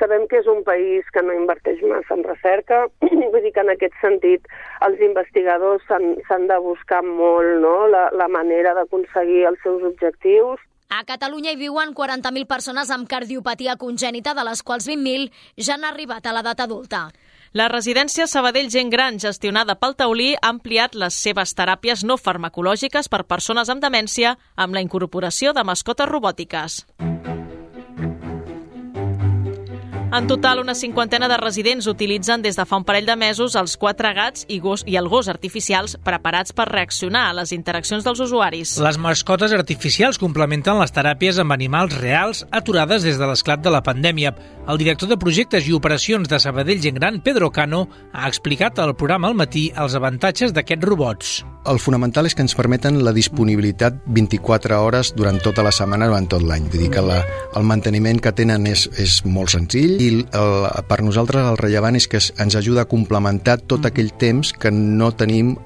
Sabem 0.00 0.26
que 0.30 0.40
és 0.40 0.48
un 0.50 0.64
país 0.66 1.06
que 1.14 1.22
no 1.22 1.36
inverteix 1.36 1.82
massa 1.86 2.16
en 2.16 2.24
recerca, 2.26 2.86
vull 3.32 3.44
dir 3.44 3.52
que 3.54 3.62
en 3.62 3.70
aquest 3.74 3.94
sentit 4.02 4.48
els 4.86 4.98
investigadors 5.04 5.84
s'han 5.86 6.48
de 6.50 6.58
buscar 6.64 7.04
molt 7.06 7.62
no? 7.62 7.76
la, 7.92 8.08
la 8.10 8.28
manera 8.28 8.74
d'aconseguir 8.74 9.46
els 9.52 9.62
seus 9.62 9.86
objectius. 9.92 10.58
A 10.88 11.04
Catalunya 11.04 11.52
hi 11.52 11.60
viuen 11.60 11.92
40.000 11.94 12.48
persones 12.48 12.90
amb 12.90 13.06
cardiopatia 13.10 13.76
congènita, 13.76 14.32
de 14.34 14.44
les 14.48 14.62
quals 14.64 14.88
20.000 14.88 15.28
ja 15.60 15.76
han 15.76 15.84
arribat 15.84 16.26
a 16.26 16.32
l'edat 16.32 16.64
adulta. 16.64 17.08
La 17.52 17.68
residència 17.68 18.26
Sabadell 18.28 18.68
Gent 18.68 18.90
Gran, 18.92 19.18
gestionada 19.18 19.78
pel 19.80 19.96
Taulí, 19.96 20.34
ha 20.36 20.50
ampliat 20.52 20.94
les 20.94 21.16
seves 21.16 21.54
teràpies 21.56 22.04
no 22.04 22.18
farmacològiques 22.20 23.08
per 23.08 23.24
persones 23.24 23.72
amb 23.72 23.80
demència 23.80 24.36
amb 24.56 24.76
la 24.76 24.84
incorporació 24.84 25.56
de 25.56 25.64
mascotes 25.64 26.08
robòtiques. 26.12 26.82
En 30.10 30.26
total, 30.26 30.58
una 30.58 30.74
cinquantena 30.74 31.28
de 31.28 31.36
residents 31.36 31.86
utilitzen 31.86 32.40
des 32.40 32.56
de 32.56 32.64
fa 32.64 32.78
un 32.80 32.84
parell 32.88 33.04
de 33.04 33.14
mesos 33.20 33.52
els 33.60 33.74
quatre 33.76 34.08
gats 34.16 34.46
i, 34.48 34.56
gos, 34.64 34.80
i 34.88 34.96
el 34.96 35.10
gos 35.12 35.28
artificials 35.28 35.98
preparats 36.00 36.54
per 36.56 36.64
reaccionar 36.70 37.26
a 37.28 37.34
les 37.36 37.52
interaccions 37.52 38.06
dels 38.06 38.22
usuaris. 38.24 38.78
Les 38.80 38.96
mascotes 38.96 39.52
artificials 39.52 40.16
complementen 40.16 40.80
les 40.80 40.96
teràpies 40.96 41.36
amb 41.42 41.52
animals 41.52 41.98
reals 42.00 42.46
aturades 42.48 43.04
des 43.04 43.20
de 43.20 43.28
l'esclat 43.28 43.60
de 43.60 43.74
la 43.74 43.82
pandèmia. 43.84 44.32
El 44.64 44.80
director 44.80 45.12
de 45.12 45.20
projectes 45.20 45.68
i 45.68 45.76
operacions 45.76 46.28
de 46.28 46.40
Sabadell 46.40 46.80
Gent 46.80 46.96
Gran, 46.96 47.20
Pedro 47.20 47.52
Cano, 47.52 47.84
ha 48.14 48.32
explicat 48.32 48.80
al 48.80 48.96
programa 48.96 49.28
al 49.28 49.36
matí 49.36 49.68
els 49.76 49.92
avantatges 49.94 50.56
d'aquests 50.56 50.88
robots. 50.88 51.36
El 51.68 51.80
fonamental 51.82 52.28
és 52.28 52.36
que 52.36 52.44
ens 52.44 52.54
permeten 52.56 53.00
la 53.04 53.12
disponibilitat 53.12 53.98
24 54.06 54.78
hores 54.78 55.12
durant 55.16 55.40
tota 55.42 55.64
la 55.66 55.72
setmana, 55.74 56.06
durant 56.08 56.28
tot 56.30 56.44
l'any. 56.46 56.68
Vull 56.70 56.84
dir 56.84 56.90
que 56.94 57.02
la, 57.04 57.18
el 57.58 57.66
manteniment 57.68 58.20
que 58.22 58.32
tenen 58.32 58.66
és, 58.70 58.86
és 59.00 59.18
molt 59.26 59.52
senzill 59.52 59.98
i 60.00 60.10
el, 60.22 60.54
per 60.88 61.00
nosaltres 61.04 61.48
el 61.50 61.58
rellevant 61.60 61.98
és 61.98 62.08
que 62.08 62.20
ens 62.20 62.56
ajuda 62.58 62.86
a 62.86 62.90
complementar 62.90 63.58
tot 63.68 63.88
aquell 63.88 64.12
temps 64.20 64.54
que 64.54 64.72
no 64.72 65.10
tenim 65.18 65.56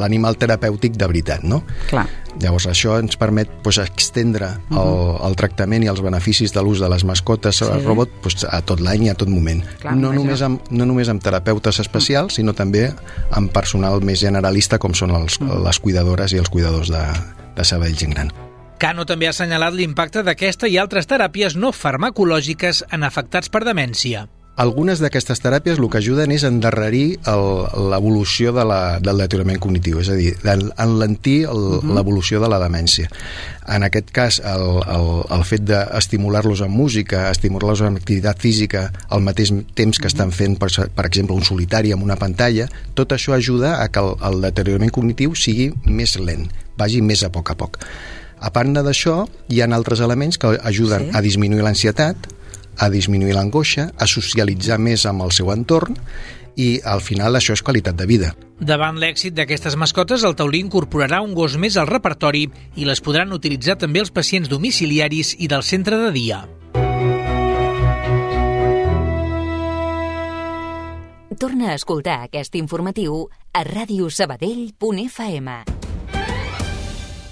l'animal 0.00 0.38
terapèutic 0.40 0.96
de 0.96 1.10
veritat, 1.10 1.44
no? 1.44 1.62
Clar. 1.90 2.06
Llavors 2.40 2.66
això 2.70 2.96
ens 3.00 3.18
permet 3.20 3.50
pues, 3.64 3.78
extendre 3.82 4.48
el, 4.70 4.92
el 5.26 5.36
tractament 5.36 5.84
i 5.84 5.90
els 5.92 6.00
beneficis 6.04 6.54
de 6.54 6.62
l'ús 6.64 6.80
de 6.80 6.88
les 6.88 7.04
mascotes 7.04 7.60
sí. 7.60 7.66
al 7.68 7.84
robot 7.84 8.12
pues, 8.24 8.40
a 8.48 8.62
tot 8.64 8.80
l'any 8.80 9.08
i 9.08 9.12
a 9.12 9.16
tot 9.18 9.30
moment. 9.32 9.60
Clar, 9.82 9.96
no, 9.98 10.14
només 10.16 10.44
amb, 10.46 10.72
no 10.72 10.88
només 10.88 11.12
amb 11.12 11.22
terapeutes 11.22 11.82
especials, 11.84 12.38
sinó 12.40 12.56
també 12.56 12.88
amb 13.36 13.52
personal 13.52 14.00
més 14.04 14.22
generalista 14.24 14.80
com 14.82 14.96
són 14.96 15.12
els, 15.18 15.38
les 15.42 15.82
cuidadores 15.82 16.32
i 16.32 16.40
els 16.40 16.50
cuidadors 16.52 16.92
de, 16.92 17.04
de 17.56 17.68
Sabadell 17.68 17.98
Gent 17.98 18.16
Gran. 18.16 18.32
Cano 18.82 19.04
també 19.06 19.28
ha 19.28 19.30
assenyalat 19.30 19.76
l'impacte 19.76 20.24
d'aquesta 20.26 20.66
i 20.66 20.78
altres 20.80 21.06
teràpies 21.06 21.54
no 21.54 21.70
farmacològiques 21.70 22.82
en 22.90 23.04
afectats 23.06 23.52
per 23.52 23.62
demència. 23.68 24.26
Algunes 24.62 25.00
d'aquestes 25.02 25.40
teràpies 25.42 25.80
el 25.80 25.88
que 25.90 25.98
ajuden 25.98 26.30
és 26.34 26.44
endarrerir 26.46 27.16
l'evolució 27.26 28.52
de 28.54 28.62
la, 28.68 28.80
del 29.02 29.18
deteriorament 29.24 29.58
cognitiu, 29.62 29.98
és 29.98 30.10
a 30.12 30.18
dir, 30.18 30.36
enlentir 30.46 31.48
l'evolució 31.50 32.38
de 32.42 32.50
la 32.52 32.60
demència. 32.62 33.08
En 33.74 33.82
aquest 33.86 34.12
cas, 34.14 34.38
el, 34.46 34.66
el, 34.94 35.08
el 35.34 35.42
fet 35.48 35.64
d'estimular-los 35.66 36.62
amb 36.66 36.78
música, 36.78 37.24
estimular-los 37.32 37.82
amb 37.88 37.98
activitat 37.98 38.38
física 38.42 38.84
al 39.10 39.24
mateix 39.26 39.50
temps 39.78 39.98
que 39.98 40.10
estan 40.10 40.30
fent, 40.36 40.54
per, 40.60 40.70
per 40.94 41.06
exemple, 41.08 41.34
un 41.34 41.46
solitari 41.46 41.94
amb 41.96 42.06
una 42.06 42.18
pantalla, 42.20 42.68
tot 42.94 43.16
això 43.16 43.34
ajuda 43.34 43.80
a 43.80 43.88
que 43.90 44.04
el, 44.04 44.14
el 44.30 44.46
deteriorament 44.46 44.94
cognitiu 44.94 45.34
sigui 45.34 45.72
més 45.86 46.14
lent, 46.20 46.46
vagi 46.78 47.02
més 47.02 47.24
a 47.26 47.32
poc 47.34 47.50
a 47.50 47.58
poc. 47.58 47.80
A 48.42 48.50
part 48.54 48.70
d'això, 48.74 49.24
hi 49.50 49.60
ha 49.62 49.68
altres 49.74 50.02
elements 50.02 50.38
que 50.38 50.54
ajuden 50.62 51.08
sí. 51.08 51.12
a 51.14 51.22
disminuir 51.22 51.66
l'ansietat, 51.66 52.30
a 52.78 52.88
disminuir 52.92 53.34
l'angoixa, 53.36 53.90
a 53.96 54.06
socialitzar 54.06 54.78
més 54.78 55.06
amb 55.06 55.22
el 55.26 55.34
seu 55.34 55.52
entorn 55.52 55.98
i 56.56 56.80
al 56.84 57.00
final 57.00 57.36
això 57.36 57.52
és 57.56 57.62
qualitat 57.64 57.96
de 57.96 58.06
vida. 58.06 58.34
Davant 58.60 58.98
l'èxit 59.00 59.34
d'aquestes 59.34 59.76
mascotes, 59.80 60.24
el 60.24 60.36
taulí 60.38 60.60
incorporarà 60.62 61.22
un 61.24 61.34
gos 61.34 61.56
més 61.58 61.76
al 61.80 61.88
repertori 61.88 62.46
i 62.76 62.84
les 62.86 63.00
podran 63.00 63.32
utilitzar 63.32 63.76
també 63.80 64.00
els 64.04 64.12
pacients 64.14 64.48
domiciliaris 64.52 65.34
i 65.38 65.48
del 65.48 65.62
centre 65.66 65.98
de 65.98 66.12
dia. 66.14 66.44
Torna 71.42 71.72
a 71.72 71.74
escoltar 71.74 72.28
aquest 72.28 72.54
informatiu 72.54 73.26
a 73.52 73.64
radiosabadell.fm. 73.66 75.91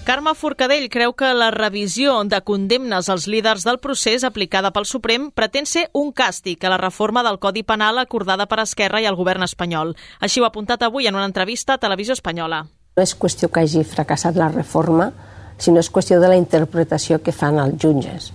Carme 0.01 0.33
Forcadell 0.35 0.89
creu 0.89 1.13
que 1.13 1.29
la 1.37 1.51
revisió 1.53 2.15
de 2.25 2.39
condemnes 2.41 3.11
als 3.13 3.27
líders 3.29 3.67
del 3.69 3.79
procés 3.85 4.25
aplicada 4.25 4.71
pel 4.73 4.87
Suprem 4.89 5.27
pretén 5.37 5.69
ser 5.69 5.83
un 5.93 6.09
càstig 6.17 6.65
a 6.65 6.71
la 6.73 6.79
reforma 6.81 7.21
del 7.23 7.37
Codi 7.39 7.63
Penal 7.69 8.01
acordada 8.01 8.47
per 8.49 8.63
Esquerra 8.65 9.03
i 9.05 9.07
el 9.11 9.19
govern 9.19 9.45
espanyol. 9.45 9.93
Així 10.25 10.41
ho 10.41 10.49
ha 10.49 10.51
apuntat 10.51 10.83
avui 10.83 11.07
en 11.07 11.21
una 11.21 11.29
entrevista 11.29 11.77
a 11.77 11.83
Televisió 11.85 12.17
Espanyola. 12.17 12.63
No 12.97 13.05
és 13.05 13.15
qüestió 13.15 13.53
que 13.53 13.61
hagi 13.61 13.85
fracassat 13.85 14.41
la 14.41 14.49
reforma, 14.49 15.13
sinó 15.61 15.85
és 15.85 15.93
qüestió 15.93 16.19
de 16.19 16.33
la 16.33 16.41
interpretació 16.41 17.21
que 17.21 17.37
fan 17.37 17.61
els 17.61 17.77
jutges. 17.85 18.33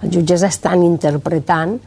Els 0.00 0.14
jutges 0.14 0.46
estan 0.46 0.86
interpretant 0.86 1.80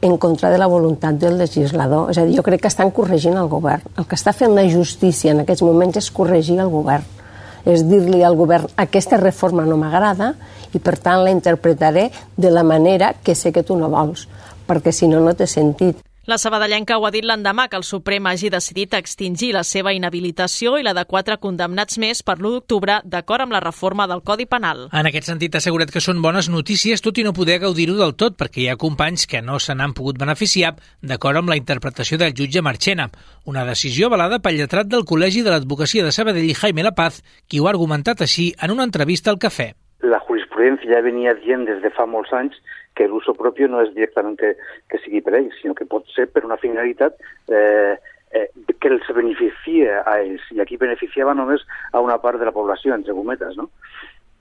en 0.00 0.16
contra 0.16 0.48
de 0.48 0.62
la 0.62 0.70
voluntat 0.70 1.18
del 1.18 1.42
legislador. 1.42 2.14
És 2.14 2.22
a 2.22 2.24
dir, 2.24 2.38
jo 2.38 2.46
crec 2.46 2.62
que 2.62 2.70
estan 2.70 2.94
corregint 2.94 3.36
el 3.36 3.50
govern. 3.50 3.82
El 3.98 4.06
que 4.06 4.16
està 4.16 4.32
fent 4.32 4.54
la 4.54 4.68
justícia 4.70 5.34
en 5.34 5.42
aquests 5.42 5.66
moments 5.66 5.98
és 5.98 6.14
corregir 6.14 6.62
el 6.62 6.70
govern 6.70 7.16
és 7.64 7.84
dir-li 7.88 8.22
al 8.24 8.36
govern 8.38 8.68
aquesta 8.80 9.18
reforma 9.20 9.66
no 9.68 9.78
m'agrada 9.80 10.34
i 10.74 10.78
per 10.78 10.96
tant 10.98 11.24
la 11.24 11.32
interpretaré 11.34 12.10
de 12.36 12.50
la 12.50 12.62
manera 12.62 13.14
que 13.22 13.34
sé 13.34 13.52
que 13.52 13.64
tu 13.66 13.76
no 13.76 13.90
vols, 13.90 14.28
perquè 14.66 14.92
si 14.92 15.08
no, 15.10 15.20
no 15.20 15.34
té 15.34 15.46
sentit. 15.50 15.98
La 16.30 16.38
sabadellenca 16.38 16.94
ho 16.94 17.06
ha 17.08 17.10
dit 17.10 17.24
l'endemà 17.26 17.64
que 17.66 17.74
el 17.74 17.82
Suprem 17.82 18.28
hagi 18.30 18.52
decidit 18.54 18.92
extingir 18.94 19.48
la 19.56 19.64
seva 19.66 19.90
inhabilitació 19.96 20.76
i 20.78 20.84
la 20.86 20.92
de 20.94 21.02
quatre 21.10 21.40
condemnats 21.42 21.98
més 21.98 22.20
per 22.22 22.36
l'1 22.36 22.52
d'octubre, 22.54 23.00
d'acord 23.02 23.42
amb 23.42 23.56
la 23.56 23.62
reforma 23.64 24.06
del 24.06 24.22
Codi 24.22 24.46
Penal. 24.46 24.84
En 24.94 25.08
aquest 25.10 25.26
sentit, 25.26 25.56
ha 25.56 25.58
assegurat 25.58 25.90
que 25.90 26.04
són 26.04 26.22
bones 26.22 26.46
notícies, 26.46 27.02
tot 27.02 27.18
i 27.18 27.26
no 27.26 27.34
poder 27.34 27.58
gaudir-ho 27.66 27.98
del 27.98 28.14
tot, 28.14 28.38
perquè 28.38 28.62
hi 28.62 28.68
ha 28.70 28.78
companys 28.78 29.26
que 29.26 29.42
no 29.42 29.58
se 29.58 29.74
n'han 29.74 29.96
pogut 29.98 30.22
beneficiar, 30.22 30.76
d'acord 31.02 31.42
amb 31.42 31.50
la 31.50 31.58
interpretació 31.58 32.20
del 32.22 32.36
jutge 32.38 32.62
Marchena. 32.62 33.10
Una 33.50 33.66
decisió 33.66 34.06
avalada 34.06 34.38
pel 34.38 34.62
lletrat 34.62 34.86
del 34.86 35.02
Col·legi 35.02 35.42
de 35.42 35.50
l'Advocacia 35.50 36.06
de 36.06 36.14
Sabadell, 36.14 36.54
Jaime 36.54 36.86
La 36.86 36.94
Paz, 36.94 37.24
qui 37.48 37.58
ho 37.58 37.66
ha 37.66 37.74
argumentat 37.74 38.22
així 38.22 38.52
en 38.62 38.78
una 38.78 38.86
entrevista 38.86 39.34
al 39.34 39.42
Cafè. 39.42 39.72
Jurisprudència 40.60 40.92
ja 40.92 41.02
venia 41.02 41.32
dient 41.40 41.64
des 41.64 41.80
de 41.80 41.90
fa 41.90 42.04
molts 42.06 42.32
anys 42.36 42.56
que 42.94 43.06
l'uso 43.08 43.32
propi 43.34 43.64
no 43.68 43.80
és 43.80 43.92
directament 43.94 44.36
que, 44.36 44.54
que 44.90 44.98
sigui 45.00 45.22
per 45.24 45.34
ells, 45.38 45.56
sinó 45.60 45.74
que 45.74 45.86
pot 45.88 46.04
ser 46.12 46.26
per 46.28 46.44
una 46.44 46.58
finalitat 46.60 47.16
eh, 47.48 47.96
eh, 48.32 48.48
que 48.78 48.90
els 48.92 49.06
beneficia 49.08 50.02
a 50.04 50.18
ells. 50.20 50.44
I 50.52 50.60
aquí 50.60 50.76
beneficiava 50.76 51.34
només 51.34 51.64
a 51.92 52.02
una 52.04 52.18
part 52.20 52.38
de 52.38 52.44
la 52.44 52.52
població, 52.52 52.92
entre 52.94 53.16
cometes, 53.16 53.56
no? 53.56 53.70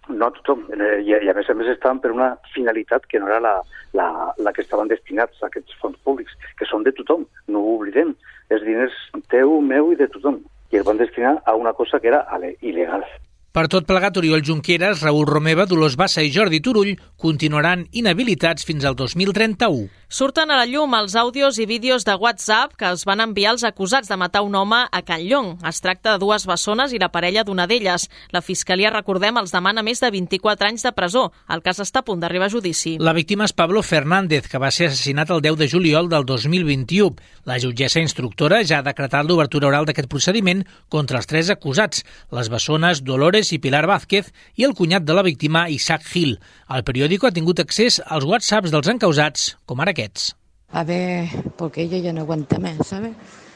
No 0.09 0.27
a 0.27 0.31
tothom. 0.35 0.65
Eh, 0.75 0.99
I, 1.05 1.15
I 1.23 1.31
a 1.31 1.37
més 1.37 1.47
a 1.47 1.55
més 1.55 1.71
estaven 1.71 2.03
per 2.03 2.11
una 2.11 2.33
finalitat 2.51 3.07
que 3.07 3.23
no 3.23 3.31
era 3.31 3.39
la, 3.39 3.55
la, 3.95 4.09
la 4.43 4.53
que 4.53 4.65
estaven 4.65 4.91
destinats 4.91 5.39
a 5.39 5.47
aquests 5.47 5.79
fons 5.79 5.95
públics, 6.03 6.35
que 6.59 6.67
són 6.67 6.83
de 6.83 6.95
tothom, 6.99 7.23
no 7.47 7.63
ho 7.63 7.77
oblidem. 7.77 8.11
Els 8.49 8.65
diners 8.67 8.99
teu, 9.31 9.55
meu 9.61 9.93
i 9.93 10.01
de 10.03 10.09
tothom. 10.11 10.43
I 10.73 10.81
els 10.81 10.89
van 10.89 10.99
destinar 10.99 11.37
a 11.45 11.55
una 11.55 11.71
cosa 11.77 12.01
que 12.01 12.11
era 12.11 12.25
il·legal. 12.59 13.07
Per 13.49 13.63
tot 13.65 13.87
plegat, 13.89 14.13
Oriol 14.19 14.43
Junqueras, 14.45 14.99
Raül 15.01 15.25
Romeva, 15.25 15.65
Dolors 15.65 15.95
Bassa 15.97 16.21
i 16.21 16.29
Jordi 16.29 16.59
Turull 16.61 16.91
continuaran 17.17 17.87
inhabilitats 17.97 18.61
fins 18.61 18.85
al 18.85 18.93
2031. 18.93 19.87
Surten 20.09 20.49
a 20.53 20.57
la 20.57 20.67
llum 20.69 20.93
els 20.97 21.15
àudios 21.17 21.57
i 21.57 21.65
vídeos 21.69 22.05
de 22.05 22.13
WhatsApp 22.13 22.75
que 22.77 22.85
els 22.85 23.05
van 23.09 23.23
enviar 23.25 23.55
els 23.55 23.65
acusats 23.65 24.09
de 24.09 24.17
matar 24.21 24.43
un 24.45 24.53
home 24.57 24.83
a 24.85 25.01
Can 25.05 25.25
Llong. 25.25 25.49
Es 25.65 25.81
tracta 25.81 26.13
de 26.13 26.21
dues 26.21 26.45
bessones 26.49 26.93
i 26.93 27.01
la 27.01 27.09
parella 27.09 27.43
d'una 27.43 27.65
d'elles. 27.69 28.05
La 28.29 28.43
Fiscalia, 28.45 28.93
recordem, 28.93 29.37
els 29.41 29.53
demana 29.53 29.81
més 29.85 30.01
de 30.01 30.11
24 30.13 30.69
anys 30.69 30.85
de 30.85 30.93
presó. 30.93 31.31
El 31.49 31.65
cas 31.65 31.81
està 31.81 32.03
a 32.03 32.05
punt 32.05 32.21
d'arribar 32.21 32.51
a 32.51 32.53
judici. 32.53 32.97
La 33.01 33.13
víctima 33.17 33.49
és 33.49 33.53
Pablo 33.53 33.81
Fernández, 33.81 34.45
que 34.49 34.61
va 34.61 34.69
ser 34.69 34.91
assassinat 34.91 35.33
el 35.33 35.41
10 35.41 35.57
de 35.57 35.69
juliol 35.73 36.09
del 36.09 36.25
2021. 36.25 37.17
La 37.49 37.57
jutgessa 37.61 38.01
instructora 38.01 38.61
ja 38.61 38.83
ha 38.83 38.85
decretat 38.85 39.25
l'obertura 39.25 39.69
oral 39.69 39.89
d'aquest 39.89 40.09
procediment 40.09 40.65
contra 40.89 41.17
els 41.17 41.29
tres 41.29 41.49
acusats, 41.49 42.05
les 42.33 42.49
bessones 42.49 43.01
Dolores 43.05 43.38
i 43.55 43.59
Pilar 43.63 43.85
Vázquez 43.87 44.27
i 44.59 44.65
el 44.67 44.75
cunyat 44.75 45.05
de 45.07 45.15
la 45.15 45.23
víctima, 45.23 45.67
Isaac 45.71 46.03
Gil. 46.03 46.35
El 46.75 46.83
periòdico 46.83 47.27
ha 47.29 47.35
tingut 47.35 47.61
accés 47.63 48.01
als 48.05 48.27
whatsapps 48.27 48.73
dels 48.73 48.89
encausats, 48.91 49.53
com 49.65 49.79
ara 49.79 49.95
aquests. 49.95 50.33
A 50.71 50.83
ver, 50.83 51.29
porque 51.57 51.81
ella 51.81 51.97
ya 51.97 52.13
no 52.13 52.21
aguanta 52.21 52.59
más, 52.59 52.85
¿sabes? 52.85 53.15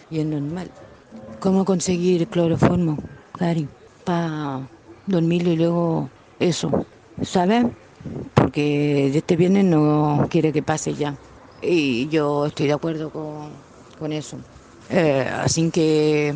Y 0.09 0.19
es 0.19 0.25
normal. 0.25 0.71
¿Cómo 1.39 1.65
conseguir 1.65 2.27
cloroformo, 2.27 2.97
Cari? 3.37 3.67
Para 4.05 4.61
dormirlo 5.05 5.51
y 5.51 5.57
luego 5.57 6.09
eso, 6.39 6.85
¿sabes? 7.21 7.65
Porque 8.33 9.15
este 9.15 9.35
viernes 9.35 9.65
no 9.65 10.27
quiere 10.29 10.51
que 10.51 10.63
pase 10.63 10.93
ya. 10.93 11.15
Y 11.61 12.07
yo 12.07 12.45
estoy 12.47 12.67
de 12.67 12.73
acuerdo 12.73 13.09
con, 13.09 13.49
con 13.99 14.11
eso. 14.11 14.37
Eh, 14.89 15.29
así 15.33 15.69
que 15.71 16.33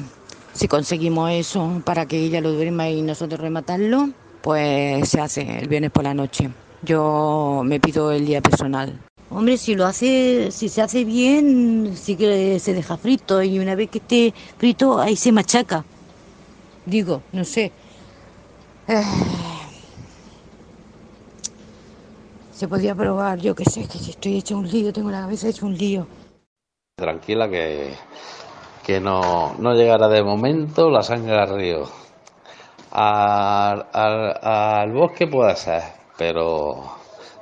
si 0.58 0.68
conseguimos 0.68 1.30
eso 1.30 1.82
para 1.86 2.08
que 2.08 2.18
ella 2.18 2.42
lo 2.42 2.52
duerma 2.52 2.90
y 2.90 3.04
nosotros 3.04 3.40
rematarlo, 3.40 4.10
pues 4.42 5.08
se 5.08 5.22
hace 5.22 5.60
el 5.60 5.68
viernes 5.68 5.92
por 5.92 6.04
la 6.04 6.16
noche. 6.16 6.50
Yo 6.82 7.62
me 7.64 7.80
pido 7.80 8.12
el 8.12 8.26
día 8.26 8.42
personal. 8.42 9.00
Hombre, 9.30 9.58
si 9.58 9.76
lo 9.76 9.86
hace, 9.86 10.50
si 10.52 10.68
se 10.70 10.82
hace 10.82 11.06
bien, 11.06 11.96
sí 11.96 12.16
que 12.16 12.60
se 12.60 12.74
deja 12.74 12.98
frito 12.98 13.44
y 13.44 13.60
una 13.60 13.76
vez 13.76 13.92
que 13.92 14.00
esté 14.00 14.34
frito 14.58 15.00
ahí 15.00 15.16
se 15.16 15.32
machaca. 15.32 15.86
Digo, 16.88 17.22
no 17.34 17.46
sé. 17.46 17.72
Eh, 18.88 19.04
se 22.52 22.68
podía 22.68 22.96
probar, 22.96 23.38
yo 23.40 23.54
qué 23.54 23.66
sé, 23.66 23.88
que 23.88 24.00
si 24.00 24.10
estoy 24.10 24.38
hecho 24.38 24.58
un 24.58 24.68
lío, 24.68 24.92
tengo 24.92 25.12
la 25.12 25.22
cabeza 25.22 25.50
hecho 25.50 25.68
un 25.68 25.78
lío. 25.78 26.08
Tranquila 26.96 27.48
que, 27.48 27.94
que 28.88 29.02
no, 29.02 29.54
no 29.60 29.74
llegará 29.74 30.08
de 30.08 30.24
momento 30.24 30.90
la 30.90 31.04
sangre 31.04 31.38
al 31.38 31.60
río. 31.60 31.84
Al, 32.90 33.86
al, 33.92 34.38
al 34.42 34.94
bosque 34.94 35.28
puede 35.28 35.58
ser, 35.58 35.84
pero 36.18 36.90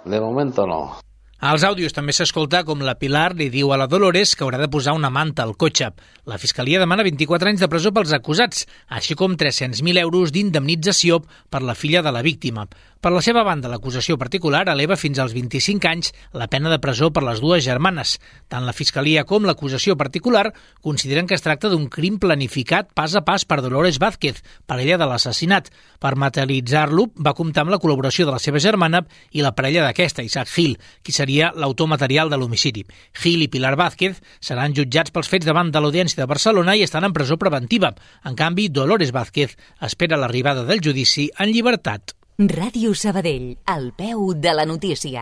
de 0.05 0.19
momento 0.19 0.65
no. 0.65 1.05
Als 1.45 1.61
àudios 1.67 1.93
també 1.93 2.13
s'escolta 2.15 2.63
com 2.65 2.79
la 2.81 2.95
Pilar 2.97 3.35
li 3.37 3.51
diu 3.53 3.69
a 3.69 3.77
la 3.77 3.85
Dolores 3.85 4.31
que 4.33 4.41
haurà 4.41 4.57
de 4.57 4.69
posar 4.71 4.95
una 4.97 5.11
manta 5.13 5.43
al 5.43 5.53
cotxe. 5.61 5.91
La 6.25 6.39
Fiscalia 6.41 6.79
demana 6.81 7.05
24 7.05 7.51
anys 7.51 7.61
de 7.61 7.69
presó 7.69 7.91
pels 7.93 8.15
acusats, 8.17 8.63
així 8.89 9.13
com 9.19 9.35
300.000 9.37 10.01
euros 10.01 10.33
d'indemnització 10.33 11.19
per 11.53 11.61
la 11.61 11.75
filla 11.77 12.01
de 12.01 12.15
la 12.15 12.23
víctima. 12.25 12.65
Per 13.01 13.11
la 13.13 13.21
seva 13.21 13.43
banda, 13.45 13.69
l'acusació 13.69 14.15
particular 14.17 14.63
eleva 14.71 14.95
fins 14.97 15.19
als 15.21 15.35
25 15.35 15.85
anys 15.85 16.07
la 16.33 16.47
pena 16.49 16.71
de 16.71 16.79
presó 16.81 17.11
per 17.13 17.21
les 17.21 17.41
dues 17.43 17.61
germanes. 17.63 18.15
Tant 18.49 18.65
la 18.65 18.73
Fiscalia 18.73 19.25
com 19.29 19.45
l'acusació 19.45 19.93
particular 19.99 20.47
consideren 20.81 21.27
que 21.29 21.37
es 21.37 21.45
tracta 21.45 21.69
d'un 21.69 21.85
crim 21.93 22.17
planificat 22.17 22.89
pas 22.97 23.13
a 23.13 23.21
pas 23.27 23.45
per 23.45 23.59
Dolores 23.61 23.99
Vázquez, 24.01 24.41
parella 24.65 24.97
de 24.97 25.09
l'assassinat. 25.11 25.69
Per 26.01 26.15
materialitzar-lo, 26.17 27.11
va 27.21 27.35
comptar 27.37 27.65
amb 27.65 27.75
la 27.75 27.81
col·laboració 27.83 28.25
de 28.25 28.33
la 28.33 28.41
seva 28.41 28.63
germana 28.63 29.03
i 29.31 29.45
la 29.45 29.53
parella 29.53 29.85
d'aquesta, 29.85 30.25
Isaac 30.25 30.49
Gil, 30.55 30.75
qui 31.03 31.13
seria 31.13 31.53
l'autor 31.53 31.91
material 31.91 32.33
de 32.33 32.41
l'homicidi. 32.41 32.87
Gil 33.21 33.45
i 33.45 33.51
Pilar 33.53 33.75
Vázquez 33.77 34.17
seran 34.41 34.73
jutjats 34.73 35.13
pels 35.13 35.29
fets 35.29 35.45
davant 35.45 35.69
de 35.69 35.81
l'Audiència 35.83 36.23
de 36.23 36.31
Barcelona 36.31 36.73
i 36.75 36.81
estan 36.87 37.05
en 37.05 37.13
presó 37.13 37.37
preventiva. 37.37 37.93
En 38.25 38.33
canvi, 38.33 38.69
Dolores 38.69 39.13
Vázquez 39.13 39.57
espera 39.81 40.17
l'arribada 40.17 40.65
del 40.65 40.81
judici 40.81 41.29
en 41.37 41.53
llibertat. 41.53 42.17
Ràdio 42.37 42.91
Sabadell, 42.91 43.53
al 43.65 43.93
peu 43.95 44.33
de 44.35 44.51
la 44.51 44.65
notícia. 44.65 45.21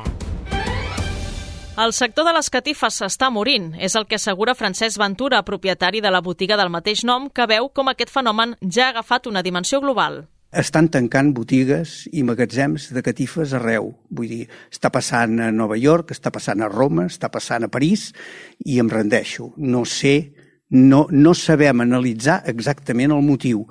El 1.78 1.94
sector 1.94 2.26
de 2.26 2.32
les 2.34 2.50
catifes 2.50 2.98
s'està 2.98 3.30
morint, 3.30 3.68
és 3.78 3.94
el 3.94 4.08
que 4.10 4.18
assegura 4.18 4.56
Francesc 4.58 4.98
Ventura, 4.98 5.44
propietari 5.46 6.02
de 6.02 6.10
la 6.10 6.24
botiga 6.26 6.58
del 6.58 6.74
mateix 6.74 7.04
nom, 7.06 7.30
que 7.30 7.46
veu 7.46 7.70
com 7.70 7.94
aquest 7.94 8.10
fenomen 8.10 8.58
ja 8.66 8.88
ha 8.88 8.96
agafat 8.96 9.30
una 9.30 9.46
dimensió 9.46 9.78
global. 9.86 10.24
Estan 10.50 10.90
tancant 10.90 11.36
botigues 11.38 12.10
i 12.10 12.26
magatzems 12.26 12.90
de 12.98 13.06
catifes 13.06 13.54
arreu. 13.54 13.94
Vull 14.10 14.34
dir, 14.34 14.44
està 14.74 14.90
passant 14.90 15.38
a 15.38 15.54
Nova 15.54 15.78
York, 15.78 16.18
està 16.18 16.34
passant 16.34 16.66
a 16.66 16.74
Roma, 16.74 17.06
està 17.06 17.30
passant 17.30 17.62
a 17.62 17.70
París, 17.70 18.10
i 18.66 18.82
em 18.82 18.90
rendeixo. 18.90 19.52
No 19.58 19.86
sé, 19.86 20.34
no, 20.74 21.06
no 21.12 21.38
sabem 21.38 21.86
analitzar 21.86 22.42
exactament 22.50 23.14
el 23.14 23.22
motiu 23.22 23.68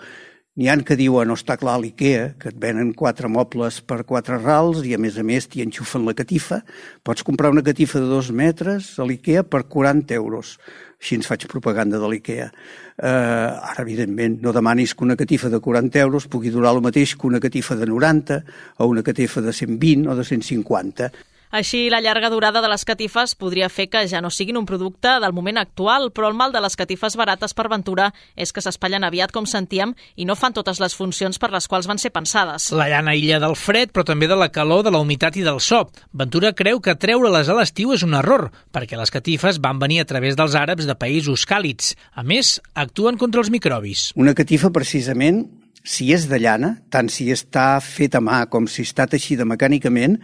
N'hi 0.53 0.67
han 0.69 0.83
que 0.85 0.99
diuen, 1.01 1.31
no 1.31 1.35
està 1.39 1.55
clar, 1.57 1.79
l'IKEA, 1.81 2.25
que 2.37 2.51
et 2.51 2.57
venen 2.61 2.91
quatre 2.93 3.29
mobles 3.33 3.79
per 3.89 4.03
quatre 4.05 4.37
rals 4.37 4.83
i 4.85 4.91
a 4.93 4.99
més 5.01 5.15
a 5.17 5.23
més 5.25 5.47
t'hi 5.49 5.63
enxufen 5.65 6.05
la 6.05 6.13
catifa. 6.13 6.59
Pots 7.01 7.25
comprar 7.25 7.49
una 7.55 7.63
catifa 7.65 8.03
de 8.03 8.11
dos 8.11 8.29
metres 8.37 8.91
a 9.01 9.07
l'IKEA 9.09 9.47
per 9.49 9.63
40 9.73 10.13
euros. 10.13 10.59
Així 11.01 11.17
ens 11.17 11.31
faig 11.31 11.47
propaganda 11.49 11.97
de 11.97 12.11
l'IKEA. 12.13 12.51
Uh, 12.53 13.09
ara, 13.09 13.81
evidentment, 13.81 14.43
no 14.45 14.53
demanis 14.53 14.93
que 14.93 15.09
una 15.09 15.17
catifa 15.17 15.49
de 15.49 15.63
40 15.65 16.05
euros 16.05 16.29
pugui 16.29 16.53
durar 16.53 16.77
el 16.77 16.85
mateix 16.85 17.17
que 17.17 17.31
una 17.33 17.41
catifa 17.41 17.81
de 17.81 17.89
90 17.89 18.43
o 18.77 18.93
una 18.93 19.03
catifa 19.09 19.41
de 19.41 19.57
120 19.57 20.13
o 20.13 20.21
de 20.21 20.29
150. 20.37 21.13
Així, 21.53 21.91
la 21.93 22.01
llarga 22.01 22.31
durada 22.33 22.63
de 22.65 22.69
les 22.73 22.87
catifes 22.89 23.35
podria 23.37 23.69
fer 23.69 23.85
que 23.93 24.01
ja 24.09 24.23
no 24.25 24.31
siguin 24.33 24.57
un 24.57 24.65
producte 24.65 25.19
del 25.21 25.35
moment 25.37 25.61
actual, 25.61 26.09
però 26.17 26.31
el 26.31 26.37
mal 26.39 26.55
de 26.55 26.63
les 26.65 26.79
catifes 26.81 27.13
barates 27.21 27.53
per 27.53 27.67
Ventura 27.69 28.07
és 28.41 28.55
que 28.57 28.63
s'espatllen 28.65 29.05
aviat, 29.05 29.35
com 29.37 29.45
sentíem, 29.45 29.93
i 30.17 30.25
no 30.25 30.33
fan 30.33 30.57
totes 30.57 30.81
les 30.81 30.97
funcions 30.97 31.37
per 31.37 31.53
les 31.53 31.69
quals 31.69 31.91
van 31.91 32.01
ser 32.01 32.09
pensades. 32.17 32.71
La 32.73 32.89
llana 32.89 33.13
illa 33.21 33.37
del 33.43 33.53
fred, 33.61 33.93
però 33.93 34.07
també 34.09 34.31
de 34.33 34.39
la 34.41 34.49
calor, 34.49 34.81
de 34.87 34.95
la 34.97 35.03
humitat 35.05 35.37
i 35.37 35.45
del 35.45 35.61
so. 35.61 35.83
Ventura 36.17 36.55
creu 36.57 36.81
que 36.81 36.97
treure-les 36.97 37.53
a 37.53 37.59
l'estiu 37.61 37.93
és 37.93 38.07
un 38.09 38.17
error, 38.17 38.49
perquè 38.73 38.97
les 38.97 39.13
catifes 39.13 39.61
van 39.61 39.83
venir 39.83 40.01
a 40.01 40.09
través 40.09 40.41
dels 40.41 40.57
àrabs 40.57 40.89
de 40.89 40.97
països 40.97 41.45
càlids. 41.45 41.93
A 42.17 42.25
més, 42.25 42.63
actuen 42.73 43.21
contra 43.21 43.45
els 43.45 43.53
microbis. 43.53 44.09
Una 44.17 44.33
catifa, 44.33 44.73
precisament, 44.73 45.45
si 45.85 46.13
és 46.15 46.29
de 46.31 46.39
llana, 46.39 46.77
tant 46.95 47.09
si 47.11 47.29
està 47.35 47.77
feta 47.83 48.21
a 48.23 48.25
mà 48.25 48.45
com 48.49 48.69
si 48.71 48.85
està 48.87 49.09
teixida 49.11 49.45
mecànicament, 49.45 50.21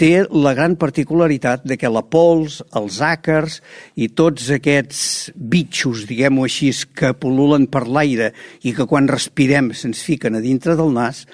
té 0.00 0.24
la 0.30 0.54
gran 0.56 0.74
particularitat 0.80 1.64
de 1.68 1.76
que 1.78 1.90
la 1.92 2.02
pols, 2.02 2.60
els 2.78 2.98
àcars 3.04 3.58
i 3.94 4.08
tots 4.16 4.48
aquests 4.54 5.32
bitxos, 5.36 6.06
diguem-ho 6.08 6.46
així, 6.48 6.72
que 6.96 7.12
pol·lulen 7.14 7.68
per 7.70 7.84
l'aire 7.86 8.32
i 8.64 8.72
que 8.74 8.86
quan 8.88 9.10
respirem 9.10 9.72
se'ns 9.76 10.02
fiquen 10.02 10.38
a 10.38 10.42
dintre 10.44 10.76
del 10.78 10.94
nas, 10.96 11.26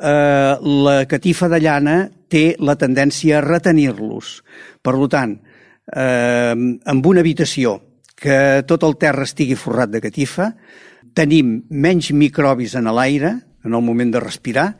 eh, 0.00 0.56
la 0.86 0.96
catifa 1.06 1.50
de 1.52 1.60
llana 1.60 1.98
té 2.28 2.56
la 2.58 2.76
tendència 2.80 3.38
a 3.38 3.44
retenir-los. 3.44 4.40
Per 4.82 4.96
tant, 5.12 5.36
eh, 5.92 6.54
amb 6.84 7.06
una 7.06 7.20
habitació 7.20 7.80
que 8.16 8.64
tot 8.66 8.82
el 8.82 8.96
terra 8.96 9.28
estigui 9.28 9.54
forrat 9.54 9.90
de 9.92 10.00
catifa, 10.00 10.54
tenim 11.14 11.62
menys 11.70 12.10
microbis 12.12 12.74
en 12.74 12.88
l'aire 12.92 13.36
en 13.64 13.74
el 13.74 13.82
moment 13.82 14.12
de 14.12 14.20
respirar 14.20 14.74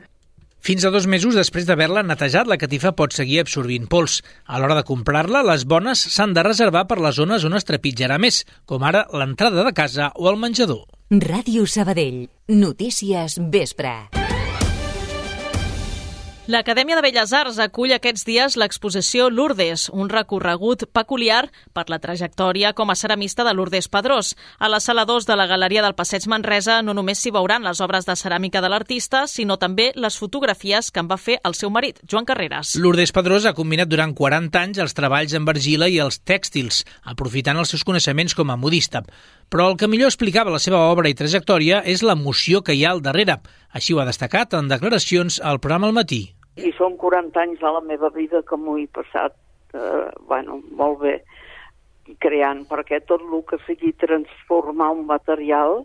fins 0.67 0.83
a 0.83 0.91
dos 0.91 1.07
mesos 1.07 1.37
després 1.39 1.67
d'haver-la 1.69 2.03
netejat, 2.03 2.49
la 2.51 2.59
catifa 2.59 2.91
pot 2.99 3.15
seguir 3.15 3.39
absorbint 3.45 3.87
pols. 3.87 4.19
A 4.51 4.59
l'hora 4.59 4.75
de 4.75 4.83
comprar-la, 4.89 5.45
les 5.47 5.63
bones 5.63 6.03
s'han 6.17 6.35
de 6.35 6.43
reservar 6.43 6.87
per 6.91 6.99
les 6.99 7.15
zones 7.21 7.47
on 7.47 7.55
es 7.55 7.69
trepitjarà 7.69 8.19
més, 8.19 8.43
com 8.67 8.83
ara 8.83 9.07
l'entrada 9.15 9.63
de 9.63 9.75
casa 9.77 10.11
o 10.19 10.27
el 10.33 10.41
menjador. 10.43 10.83
Ràdio 11.11 11.69
Sabadell. 11.71 12.25
Notícies 12.51 13.39
vespre. 13.53 13.95
L'Acadèmia 16.47 16.95
de 16.95 17.03
Belles 17.03 17.33
Arts 17.35 17.57
acull 17.59 17.91
aquests 17.91 18.23
dies 18.23 18.55
l'exposició 18.55 19.25
Lourdes, 19.35 19.89
un 19.91 20.07
recorregut 20.07 20.85
peculiar 20.95 21.49
per 21.75 21.89
la 21.91 21.99
trajectòria 21.99 22.71
com 22.71 22.93
a 22.93 22.95
ceramista 22.95 23.43
de 23.43 23.51
Lourdes 23.51 23.89
Pedrós. 23.91 24.37
A 24.63 24.69
la 24.71 24.79
sala 24.79 25.03
2 25.11 25.27
de 25.27 25.35
la 25.35 25.49
Galeria 25.51 25.83
del 25.83 25.97
Passeig 25.99 26.29
Manresa 26.31 26.77
no 26.87 26.95
només 26.95 27.19
s'hi 27.19 27.33
veuran 27.35 27.67
les 27.67 27.81
obres 27.83 28.07
de 28.07 28.15
ceràmica 28.15 28.63
de 28.63 28.71
l'artista, 28.71 29.25
sinó 29.27 29.57
també 29.59 29.89
les 29.97 30.21
fotografies 30.23 30.93
que 30.93 31.03
en 31.03 31.11
va 31.11 31.19
fer 31.19 31.41
el 31.43 31.59
seu 31.59 31.73
marit, 31.75 31.99
Joan 32.07 32.31
Carreras. 32.31 32.77
Lourdes 32.79 33.11
Pedrós 33.11 33.51
ha 33.51 33.57
combinat 33.59 33.91
durant 33.91 34.15
40 34.15 34.63
anys 34.63 34.79
els 34.87 34.95
treballs 34.95 35.35
en 35.35 35.51
argila 35.51 35.91
i 35.91 35.99
els 35.99 36.21
tèxtils, 36.23 36.85
aprofitant 37.03 37.59
els 37.59 37.75
seus 37.75 37.83
coneixements 37.83 38.39
com 38.39 38.55
a 38.55 38.57
modista. 38.57 39.03
Però 39.51 39.73
el 39.73 39.77
que 39.83 39.91
millor 39.91 40.15
explicava 40.15 40.55
la 40.55 40.63
seva 40.63 40.87
obra 40.95 41.11
i 41.11 41.19
trajectòria 41.19 41.83
és 41.83 42.07
l'emoció 42.07 42.63
que 42.63 42.79
hi 42.79 42.87
ha 42.87 42.95
al 42.95 43.03
darrere. 43.03 43.41
Així 43.75 43.95
ho 43.95 43.99
ha 43.99 44.07
destacat 44.07 44.55
en 44.55 44.71
declaracions 44.71 45.43
al 45.43 45.59
programa 45.59 45.91
al 45.91 45.99
matí. 45.99 46.36
I 46.57 46.73
són 46.77 46.97
40 46.97 47.41
anys 47.41 47.61
de 47.61 47.73
la 47.73 47.83
meva 47.85 48.11
vida 48.15 48.43
que 48.49 48.57
m'ho 48.57 48.79
he 48.81 48.87
passat, 48.89 49.37
eh, 49.75 50.07
bueno, 50.29 50.61
molt 50.73 51.01
bé, 51.03 51.19
creant, 52.23 52.65
perquè 52.71 53.03
tot 53.05 53.23
el 53.23 53.43
que 53.49 53.59
sigui 53.67 53.93
transformar 54.01 54.93
un 54.95 55.07
material 55.07 55.83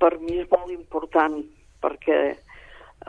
per 0.00 0.18
mi 0.20 0.38
és 0.42 0.48
molt 0.52 0.70
important, 0.72 1.38
perquè, 1.82 2.18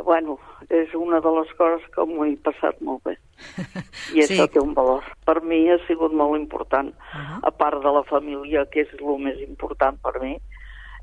bueno, 0.05 0.37
és 0.69 0.93
una 0.95 1.19
de 1.23 1.33
les 1.39 1.53
coses 1.59 1.87
que 1.93 2.05
m'ho 2.07 2.25
he 2.25 2.35
passat 2.43 2.79
molt 2.81 3.03
bé. 3.07 3.17
I 4.15 4.23
això 4.23 4.45
sí. 4.45 4.51
té 4.53 4.63
un 4.63 4.73
valor. 4.77 5.05
Per 5.27 5.41
mi 5.43 5.65
ha 5.69 5.77
sigut 5.87 6.13
molt 6.15 6.39
important, 6.39 6.93
uh 6.95 7.17
-huh. 7.19 7.39
a 7.43 7.51
part 7.51 7.83
de 7.83 7.91
la 7.91 8.03
família, 8.03 8.65
que 8.71 8.81
és 8.81 8.93
el 8.99 9.19
més 9.19 9.39
important 9.47 9.99
per 10.01 10.19
mi, 10.21 10.37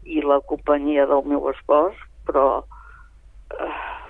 i 0.05 0.21
la 0.23 0.41
companyia 0.41 1.07
del 1.07 1.25
meu 1.25 1.49
espòs, 1.51 1.95
però 2.27 2.65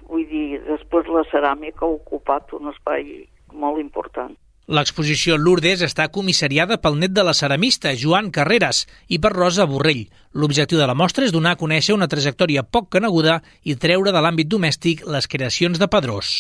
Vull 0.09 0.25
dir, 0.31 0.61
després 0.69 1.09
la 1.11 1.25
ceràmica 1.31 1.87
ha 1.87 1.93
ocupat 1.95 2.53
un 2.57 2.73
espai 2.73 3.25
molt 3.53 3.81
important. 3.81 4.35
L'exposició 4.65 5.37
Lourdes 5.37 5.83
està 5.85 6.07
comissariada 6.09 6.79
pel 6.81 6.97
net 6.97 7.13
de 7.13 7.25
la 7.27 7.35
ceramista, 7.37 7.93
Joan 8.01 8.31
Carreras, 8.33 8.87
i 9.13 9.19
per 9.21 9.35
Rosa 9.35 9.67
Borrell. 9.69 10.07
L'objectiu 10.33 10.81
de 10.81 10.89
la 10.89 10.97
mostra 10.97 11.29
és 11.29 11.37
donar 11.37 11.53
a 11.53 11.61
conèixer 11.61 11.93
una 11.93 12.09
trajectòria 12.09 12.65
poc 12.65 12.89
coneguda 12.97 13.43
i 13.63 13.77
treure 13.77 14.13
de 14.13 14.25
l'àmbit 14.25 14.49
domèstic 14.49 15.05
les 15.05 15.29
creacions 15.29 15.79
de 15.79 15.91
Pedrós. 15.93 16.37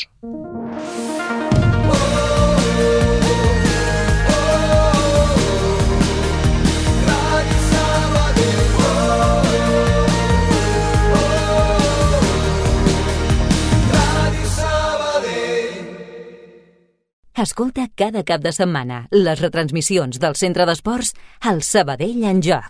Escolta 17.35 17.89
cada 17.99 18.21
cap 18.23 18.39
de 18.45 18.53
setmana 18.55 19.09
les 19.11 19.41
retransmissions 19.43 20.21
del 20.23 20.37
Centre 20.39 20.63
d'Esports 20.69 21.09
al 21.51 21.65
Sabadell 21.67 22.23
en 22.31 22.39
Joc. 22.47 22.69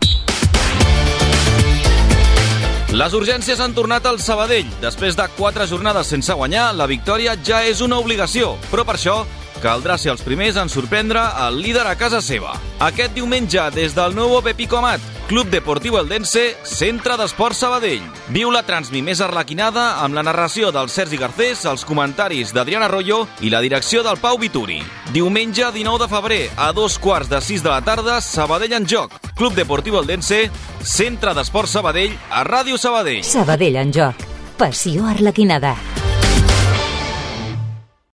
Les 2.97 3.13
urgències 3.13 3.61
han 3.61 3.75
tornat 3.77 4.07
al 4.09 4.17
Sabadell. 4.17 4.65
Després 4.81 5.13
de 5.19 5.27
quatre 5.37 5.67
jornades 5.69 6.09
sense 6.09 6.33
guanyar, 6.33 6.71
la 6.73 6.89
victòria 6.89 7.35
ja 7.45 7.61
és 7.61 7.83
una 7.85 7.99
obligació. 8.01 8.55
Però 8.71 8.87
per 8.89 8.97
això 8.97 9.19
caldrà 9.65 9.97
ser 9.97 10.11
els 10.13 10.21
primers 10.21 10.59
en 10.61 10.69
sorprendre 10.69 11.23
el 11.47 11.57
líder 11.63 11.87
a 11.89 11.95
casa 11.97 12.21
seva. 12.21 12.53
Aquest 12.85 13.15
diumenge, 13.17 13.63
des 13.73 13.95
del 13.97 14.13
nou 14.13 14.37
Pepico 14.45 14.77
Amat, 14.77 15.01
Club 15.25 15.49
Deportiu 15.49 15.97
Eldense, 15.97 16.43
Centre 16.69 17.17
d'Esports 17.17 17.63
Sabadell. 17.63 18.03
Viu 18.29 18.51
la 18.53 18.61
transmi 18.67 19.01
més 19.01 19.23
arlequinada 19.25 20.03
amb 20.05 20.13
la 20.13 20.25
narració 20.27 20.69
del 20.75 20.91
Sergi 20.93 21.17
Garcés, 21.17 21.65
els 21.65 21.85
comentaris 21.87 22.53
d'Adriana 22.53 22.85
Arroyo 22.85 23.23
i 23.41 23.49
la 23.49 23.63
direcció 23.65 24.05
del 24.05 24.21
Pau 24.21 24.37
Vituri. 24.37 24.83
Diumenge 25.15 25.71
19 25.73 26.05
de 26.05 26.11
febrer, 26.13 26.41
a 26.57 26.71
dos 26.71 26.99
quarts 27.01 27.31
de 27.31 27.41
sis 27.41 27.65
de 27.65 27.73
la 27.73 27.81
tarda, 27.81 28.21
Sabadell 28.21 28.77
en 28.77 28.85
joc. 28.85 29.17
Club 29.33 29.57
Deportiu 29.57 29.97
Eldense, 29.97 30.45
Centre 30.85 31.33
d'Esports 31.33 31.73
Sabadell, 31.79 32.13
a 32.29 32.45
Ràdio 32.45 32.77
Sabadell. 32.77 33.23
Sabadell 33.25 33.81
en 33.81 33.95
joc. 33.97 34.27
Passió 34.61 35.09
arlequinada. 35.09 35.73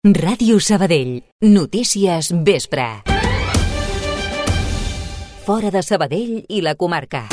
Ràdio 0.05 0.59
Sabadell. 0.61 1.23
Notícies 1.41 2.27
vespre. 2.45 2.83
Fora 5.47 5.71
de 5.73 5.81
Sabadell 5.81 6.43
i 6.45 6.61
la 6.61 6.75
comarca. 6.77 7.23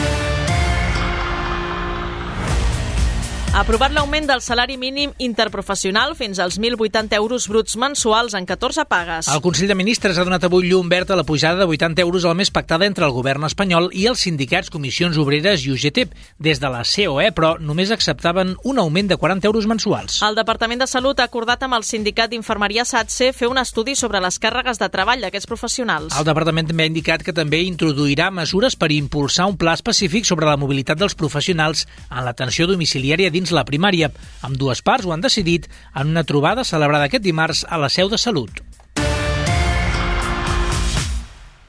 Aprovat 3.53 3.93
l'augment 3.93 4.25
del 4.25 4.41
salari 4.41 4.79
mínim 4.81 5.11
interprofessional 5.21 6.15
fins 6.17 6.38
als 6.41 6.57
1.080 6.59 7.12
euros 7.19 7.47
bruts 7.49 7.77
mensuals 7.77 8.33
en 8.33 8.47
14 8.47 8.87
pagues. 8.88 9.29
El 9.29 9.43
Consell 9.45 9.69
de 9.69 9.75
Ministres 9.77 10.17
ha 10.17 10.25
donat 10.25 10.47
avui 10.49 10.71
llum 10.71 10.88
verd 10.88 11.11
a 11.12 11.19
la 11.21 11.25
pujada 11.29 11.61
de 11.61 11.67
80 11.69 12.01
euros 12.01 12.25
al 12.25 12.35
mes 12.35 12.51
pactada 12.51 12.87
entre 12.87 13.05
el 13.05 13.12
govern 13.12 13.45
espanyol 13.45 13.91
i 13.93 14.07
els 14.09 14.25
sindicats 14.25 14.73
Comissions 14.73 15.19
Obreres 15.21 15.67
i 15.67 15.73
UGT 15.75 16.01
des 16.41 16.62
de 16.62 16.71
la 16.73 16.81
COE, 16.81 17.29
però 17.37 17.59
només 17.61 17.93
acceptaven 17.93 18.55
un 18.65 18.81
augment 18.81 19.12
de 19.12 19.19
40 19.21 19.47
euros 19.47 19.69
mensuals. 19.69 20.23
El 20.23 20.35
Departament 20.35 20.81
de 20.81 20.88
Salut 20.88 21.21
ha 21.21 21.29
acordat 21.29 21.62
amb 21.62 21.77
el 21.77 21.85
sindicat 21.85 22.33
d'Infermeria 22.33 22.87
SATSE 22.88 23.35
fer 23.37 23.53
un 23.53 23.61
estudi 23.61 23.95
sobre 23.97 24.25
les 24.25 24.41
càrregues 24.41 24.81
de 24.81 24.88
treball 24.88 25.21
d'aquests 25.21 25.51
professionals. 25.51 26.17
El 26.17 26.25
departament 26.25 26.73
també 26.73 26.87
ha 26.87 26.93
indicat 26.95 27.21
que 27.21 27.37
també 27.37 27.61
introduirà 27.69 28.31
mesures 28.33 28.81
per 28.81 28.88
impulsar 28.97 29.51
un 29.53 29.61
pla 29.61 29.77
específic 29.77 30.25
sobre 30.25 30.49
la 30.49 30.57
mobilitat 30.57 30.97
dels 30.97 31.15
professionals 31.15 31.85
en 32.09 32.25
l'atenció 32.25 32.67
domiciliària 32.67 33.29
dins 33.29 33.41
la 33.50 33.64
primària. 33.66 34.12
Amb 34.46 34.61
dues 34.61 34.85
parts 34.87 35.09
ho 35.09 35.12
han 35.16 35.24
decidit 35.24 35.66
en 35.94 36.14
una 36.14 36.22
trobada 36.22 36.62
celebrada 36.64 37.11
aquest 37.11 37.26
dimarts 37.26 37.66
a 37.68 37.81
la 37.83 37.90
seu 37.90 38.12
de 38.12 38.20
Salut. 38.20 38.62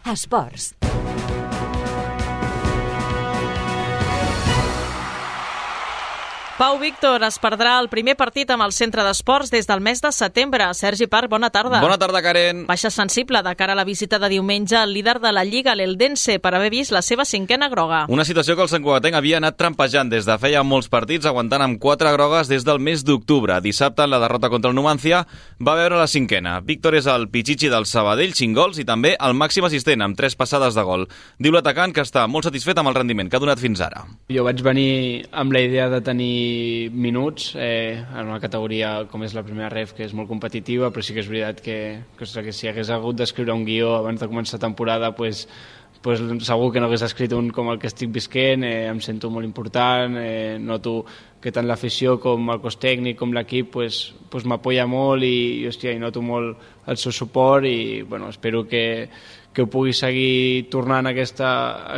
Esports. 0.06 0.83
Pau 6.54 6.78
Víctor 6.78 7.24
es 7.26 7.40
perdrà 7.42 7.80
el 7.82 7.88
primer 7.90 8.14
partit 8.14 8.52
amb 8.54 8.62
el 8.62 8.72
centre 8.78 9.02
d'esports 9.02 9.50
des 9.50 9.66
del 9.66 9.80
mes 9.82 10.04
de 10.04 10.12
setembre. 10.14 10.68
Sergi 10.78 11.08
Parc, 11.10 11.26
bona 11.32 11.48
tarda. 11.50 11.80
Bona 11.82 11.96
tarda, 11.98 12.22
Karen. 12.22 12.68
Baixa 12.68 12.92
sensible 12.94 13.42
de 13.42 13.56
cara 13.58 13.74
a 13.74 13.76
la 13.76 13.84
visita 13.84 14.20
de 14.22 14.30
diumenge 14.30 14.78
al 14.78 14.94
líder 14.94 15.16
de 15.20 15.32
la 15.34 15.42
Lliga, 15.44 15.74
l'Eldense, 15.74 16.36
per 16.38 16.52
haver 16.54 16.70
vist 16.70 16.94
la 16.94 17.02
seva 17.02 17.26
cinquena 17.26 17.72
groga. 17.74 18.04
Una 18.08 18.24
situació 18.24 18.54
que 18.56 18.62
el 18.62 18.70
Sant 18.70 18.86
Cugatenc 18.86 19.18
havia 19.18 19.40
anat 19.42 19.58
trampejant 19.58 20.12
des 20.14 20.28
de 20.30 20.36
feia 20.38 20.62
molts 20.62 20.92
partits, 20.94 21.26
aguantant 21.26 21.66
amb 21.66 21.80
quatre 21.82 22.12
grogues 22.14 22.52
des 22.54 22.62
del 22.70 22.78
mes 22.78 23.02
d'octubre. 23.02 23.58
Dissabte, 23.66 24.06
en 24.06 24.14
la 24.14 24.22
derrota 24.22 24.52
contra 24.54 24.70
el 24.70 24.78
Numancia, 24.78 25.24
va 25.58 25.76
veure 25.82 25.98
la 25.98 26.08
cinquena. 26.08 26.60
Víctor 26.62 27.00
és 27.02 27.10
el 27.10 27.32
pitxitxi 27.34 27.74
del 27.74 27.90
Sabadell, 27.90 28.38
5 28.38 28.54
gols, 28.54 28.78
i 28.78 28.86
també 28.86 29.16
el 29.18 29.34
màxim 29.34 29.66
assistent, 29.66 30.06
amb 30.06 30.22
tres 30.22 30.38
passades 30.38 30.78
de 30.78 30.86
gol. 30.86 31.10
Diu 31.42 31.58
l'atacant 31.58 31.98
que 31.98 32.06
està 32.06 32.28
molt 32.30 32.46
satisfet 32.46 32.78
amb 32.78 32.94
el 32.94 33.00
rendiment 33.02 33.26
que 33.26 33.42
ha 33.42 33.44
donat 33.48 33.58
fins 33.58 33.82
ara. 33.82 34.06
Jo 34.30 34.46
vaig 34.46 34.62
venir 34.62 35.26
amb 35.34 35.58
la 35.58 35.66
idea 35.66 35.90
de 35.90 36.04
tenir 36.06 36.43
minuts 36.94 37.54
eh, 37.56 38.00
en 38.00 38.30
una 38.30 38.40
categoria 38.44 38.94
com 39.12 39.24
és 39.26 39.36
la 39.36 39.44
primera 39.46 39.70
ref, 39.72 39.94
que 39.98 40.06
és 40.06 40.16
molt 40.18 40.30
competitiva, 40.30 40.90
però 40.94 41.04
sí 41.04 41.16
que 41.16 41.24
és 41.24 41.30
veritat 41.30 41.62
que, 41.64 41.78
que, 42.20 42.28
que 42.28 42.56
si 42.56 42.70
hagués 42.72 42.92
hagut 42.94 43.20
d'escriure 43.20 43.56
un 43.56 43.66
guió 43.68 43.96
abans 43.98 44.22
de 44.22 44.30
començar 44.32 44.62
temporada, 44.62 45.14
pues, 45.16 45.48
pues 46.04 46.20
segur 46.44 46.72
que 46.74 46.82
no 46.84 46.90
hagués 46.90 47.06
escrit 47.08 47.32
un 47.34 47.52
com 47.56 47.70
el 47.72 47.80
que 47.80 47.88
estic 47.88 48.12
visquent, 48.12 48.66
eh, 48.68 48.90
em 48.92 49.00
sento 49.02 49.30
molt 49.32 49.48
important, 49.48 50.18
eh, 50.20 50.58
noto 50.60 51.06
que 51.44 51.52
tant 51.52 51.68
l'afició 51.68 52.18
com 52.24 52.52
el 52.52 52.60
cos 52.64 52.78
tècnic 52.80 53.18
com 53.20 53.34
l'equip 53.36 53.72
pues, 53.72 54.14
pues 54.32 54.44
m'apoya 54.48 54.86
molt 54.88 55.24
i, 55.28 55.64
i, 55.64 55.68
hòstia, 55.68 55.92
i 55.96 56.00
noto 56.00 56.24
molt 56.24 56.88
el 56.88 57.00
seu 57.00 57.12
suport 57.16 57.68
i 57.68 58.02
bueno, 58.02 58.30
espero 58.32 58.64
que, 58.68 59.10
que 59.54 59.68
pugui 59.70 59.94
seguir 59.94 60.68
tornant 60.74 61.08
aquesta, 61.10 61.50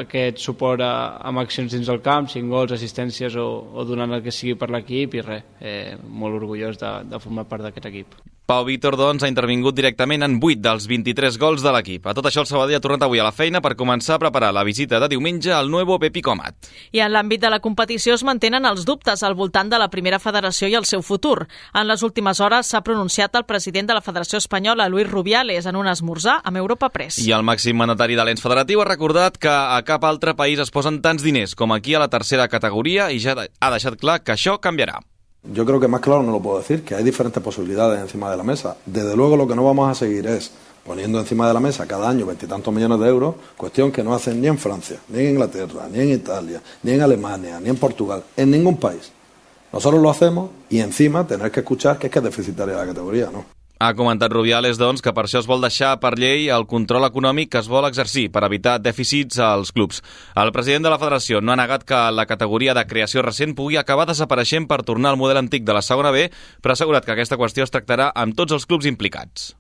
aquest 0.02 0.42
suport 0.44 0.84
a, 0.84 0.92
amb 1.24 1.40
accions 1.42 1.72
dins 1.72 1.88
del 1.88 2.02
camp, 2.06 2.30
5 2.32 2.52
gols, 2.52 2.76
assistències 2.76 3.38
o, 3.40 3.48
o 3.74 3.88
donant 3.88 4.14
el 4.18 4.24
que 4.26 4.34
sigui 4.36 4.58
per 4.60 4.70
l'equip 4.74 5.16
i 5.16 5.24
res, 5.24 5.46
eh, 5.62 5.96
molt 6.04 6.42
orgullós 6.42 6.80
de, 6.82 6.92
de 7.12 7.22
formar 7.24 7.48
part 7.50 7.64
d'aquest 7.66 7.92
equip. 7.92 8.18
Pau 8.46 8.62
Víctor, 8.62 8.94
doncs, 8.94 9.24
ha 9.26 9.30
intervingut 9.32 9.74
directament 9.74 10.22
en 10.22 10.36
8 10.38 10.60
dels 10.62 10.84
23 10.86 11.40
gols 11.42 11.64
de 11.66 11.72
l'equip. 11.74 12.04
A 12.06 12.14
tot 12.14 12.28
això, 12.30 12.44
el 12.44 12.46
Sabadell 12.46 12.78
ha 12.78 12.82
tornat 12.84 13.02
avui 13.02 13.18
a 13.18 13.24
la 13.26 13.32
feina 13.34 13.58
per 13.58 13.72
començar 13.74 14.20
a 14.20 14.22
preparar 14.22 14.52
la 14.54 14.62
visita 14.64 15.00
de 15.02 15.08
diumenge 15.10 15.50
al 15.50 15.72
Nuevo 15.74 15.98
Pepi 15.98 16.22
Comat. 16.22 16.70
I 16.94 17.02
en 17.02 17.10
l'àmbit 17.10 17.42
de 17.42 17.50
la 17.50 17.58
competició 17.60 18.14
es 18.14 18.22
mantenen 18.22 18.70
els 18.70 18.86
dubtes 18.86 19.24
al 19.26 19.34
voltant 19.34 19.72
de 19.74 19.80
la 19.82 19.90
primera 19.90 20.20
federació 20.22 20.70
i 20.70 20.78
el 20.78 20.86
seu 20.86 21.02
futur. 21.02 21.48
En 21.74 21.90
les 21.90 22.04
últimes 22.06 22.38
hores 22.38 22.70
s'ha 22.70 22.84
pronunciat 22.86 23.34
el 23.34 23.48
president 23.50 23.90
de 23.90 23.98
la 23.98 24.06
Federació 24.06 24.38
Espanyola, 24.38 24.90
Luis 24.94 25.10
Rubiales, 25.10 25.66
en 25.66 25.82
un 25.82 25.90
esmorzar 25.90 26.38
amb 26.44 26.62
Europa 26.62 26.92
Press. 26.94 27.18
I 27.26 27.34
el 27.34 27.42
màxim 27.42 27.82
mandatari 27.82 28.14
de 28.14 28.30
l'ens 28.30 28.46
federatiu 28.46 28.86
ha 28.86 28.90
recordat 28.92 29.42
que 29.42 29.50
a 29.50 29.82
cap 29.90 30.06
altre 30.06 30.38
país 30.38 30.62
es 30.62 30.70
posen 30.70 31.02
tants 31.02 31.26
diners 31.26 31.58
com 31.58 31.74
aquí 31.74 31.98
a 31.98 32.06
la 32.06 32.14
tercera 32.14 32.46
categoria 32.46 33.10
i 33.10 33.18
ja 33.18 33.34
ha 33.34 33.74
deixat 33.74 33.98
clar 33.98 34.22
que 34.22 34.38
això 34.38 34.60
canviarà. 34.62 35.02
Yo 35.54 35.66
creo 35.66 35.80
que 35.80 35.88
más 35.88 36.02
claro 36.02 36.24
no 36.24 36.32
lo 36.32 36.42
puedo 36.42 36.58
decir, 36.58 36.84
que 36.84 36.96
hay 36.96 37.04
diferentes 37.04 37.42
posibilidades 37.42 38.02
encima 38.02 38.32
de 38.32 38.38
la 38.38 38.44
mesa. 38.44 38.78
Desde 38.86 39.16
luego 39.16 39.38
lo 39.38 39.48
que 39.48 39.56
no 39.56 39.64
vamos 39.64 39.90
a 39.90 39.94
seguir 39.94 40.26
es 40.26 40.52
poniendo 40.86 41.20
encima 41.20 41.48
de 41.48 41.54
la 41.54 41.60
mesa 41.60 41.86
cada 41.86 42.10
año 42.10 42.26
veintitantos 42.26 42.74
millones 42.74 43.00
de 43.00 43.08
euros, 43.08 43.36
cuestión 43.58 43.92
que 43.92 44.04
no 44.04 44.14
hacen 44.14 44.42
ni 44.42 44.48
en 44.48 44.58
Francia, 44.58 44.98
ni 45.10 45.20
en 45.20 45.30
Inglaterra, 45.32 45.88
ni 45.92 46.00
en 46.00 46.12
Italia, 46.14 46.62
ni 46.84 46.94
en 46.94 47.02
Alemania, 47.02 47.60
ni 47.60 47.70
en 47.70 47.78
Portugal, 47.78 48.24
en 48.36 48.52
ningún 48.52 48.78
país. 48.78 49.12
Nosotros 49.72 50.02
lo 50.02 50.10
hacemos 50.10 50.50
y 50.70 50.80
encima 50.80 51.28
tener 51.28 51.52
que 51.52 51.60
escuchar 51.60 51.98
que 51.98 52.08
es 52.08 52.14
que 52.14 52.20
es 52.20 52.26
deficitaria 52.26 52.76
la 52.76 52.86
categoría, 52.86 53.30
¿no? 53.32 53.55
Ha 53.78 53.92
comentat 53.94 54.32
Rubiales, 54.32 54.78
doncs, 54.80 55.02
que 55.04 55.12
per 55.12 55.26
això 55.26 55.42
es 55.42 55.50
vol 55.50 55.60
deixar 55.66 55.98
per 56.00 56.14
llei 56.16 56.48
el 56.54 56.64
control 56.70 57.10
econòmic 57.10 57.52
que 57.52 57.60
es 57.60 57.68
vol 57.68 57.88
exercir 57.90 58.30
per 58.32 58.46
evitar 58.48 58.78
dèficits 58.80 59.42
als 59.44 59.74
clubs. 59.76 60.00
El 60.40 60.54
president 60.56 60.88
de 60.88 60.94
la 60.94 61.02
federació 61.02 61.44
no 61.44 61.52
ha 61.52 61.60
negat 61.60 61.84
que 61.84 62.00
la 62.16 62.28
categoria 62.30 62.74
de 62.78 62.88
creació 62.88 63.26
recent 63.26 63.56
pugui 63.58 63.76
acabar 63.76 64.08
desapareixent 64.08 64.70
per 64.72 64.84
tornar 64.88 65.12
al 65.12 65.20
model 65.20 65.44
antic 65.44 65.68
de 65.68 65.76
la 65.76 65.84
segona 65.84 66.16
B, 66.16 66.30
però 66.64 66.72
ha 66.72 66.80
assegurat 66.80 67.04
que 67.04 67.18
aquesta 67.18 67.42
qüestió 67.42 67.68
es 67.68 67.76
tractarà 67.76 68.14
amb 68.16 68.40
tots 68.40 68.56
els 68.56 68.66
clubs 68.66 68.88
implicats. 68.88 69.52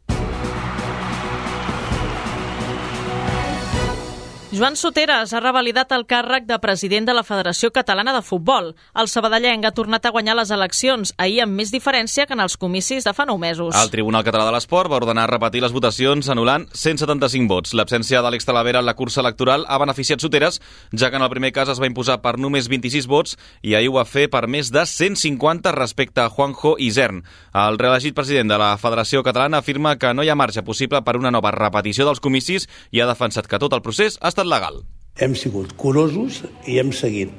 Joan 4.56 4.78
Soteres 4.80 5.34
ha 5.36 5.39
revalidat 5.41 5.89
el 5.91 6.06
càrrec 6.08 6.46
de 6.48 6.56
president 6.63 7.04
de 7.10 7.13
la 7.18 7.26
Federació 7.28 7.74
Catalana 7.76 8.13
de 8.15 8.22
Futbol. 8.24 8.70
El 8.96 9.10
sabadellenc 9.12 9.65
ha 9.68 9.74
tornat 9.76 10.06
a 10.08 10.12
guanyar 10.15 10.38
les 10.39 10.52
eleccions, 10.56 11.10
ahir 11.20 11.41
amb 11.44 11.60
més 11.60 11.74
diferència 11.74 12.24
que 12.24 12.32
en 12.38 12.39
els 12.39 12.56
comicis 12.56 13.04
de 13.04 13.12
fa 13.12 13.26
nou 13.28 13.36
mesos. 13.36 13.76
El 13.76 13.91
Tribunal 13.91 14.24
Català 14.24 14.46
de 14.48 14.54
l'Esport 14.56 14.88
va 14.94 15.02
ordenar 15.02 15.26
repetir 15.28 15.60
les 15.60 15.76
votacions 15.76 16.30
anul·lant 16.32 16.70
175 16.72 17.52
vots. 17.52 17.74
L'absència 17.76 18.22
d'Àlex 18.24 18.48
Talavera 18.48 18.80
en 18.80 18.88
la 18.88 18.94
cursa 18.96 19.20
electoral 19.26 19.65
ha 19.68 19.82
beneficiat 19.82 20.24
Soteres, 20.24 20.62
ja 20.96 21.10
que 21.12 21.20
en 21.20 21.28
el 21.28 21.34
primer 21.34 21.52
cas 21.52 21.74
es 21.74 21.84
va 21.84 21.91
imposar 21.91 22.22
per 22.24 22.38
només 22.39 22.72
26 22.72 23.10
vots 23.12 23.36
i 23.60 23.76
ahir 23.76 23.91
ho 23.91 23.98
va 23.98 24.08
fer 24.08 24.30
per 24.32 24.46
més 24.48 24.72
de 24.72 24.86
150 24.88 25.76
respecte 25.76 26.24
a 26.24 26.30
Juanjo 26.30 26.78
Isern. 26.80 27.26
El 27.52 27.82
reelegit 27.82 28.15
president 28.15 28.56
de 28.56 28.62
la 28.63 28.72
Federació 28.80 29.20
Catalana 29.20 29.60
afirma 29.60 29.98
que 30.00 30.15
no 30.15 30.24
hi 30.24 30.32
ha 30.32 30.39
marge 30.39 30.63
possible 30.63 31.04
per 31.04 31.20
una 31.20 31.36
nova 31.36 31.52
repetició 31.52 32.08
dels 32.08 32.24
comicis 32.24 32.70
i 32.96 33.04
ha 33.04 33.12
defensat 33.12 33.52
que 33.52 33.60
tot 33.60 33.76
el 33.76 33.84
procés 33.84 34.15
ha 34.22 34.32
estat 34.32 34.44
legal. 34.49 34.81
Hem 35.15 35.36
sigut 35.39 35.73
curosos 35.79 36.43
i 36.67 36.79
hem 36.81 36.91
seguit 36.95 37.31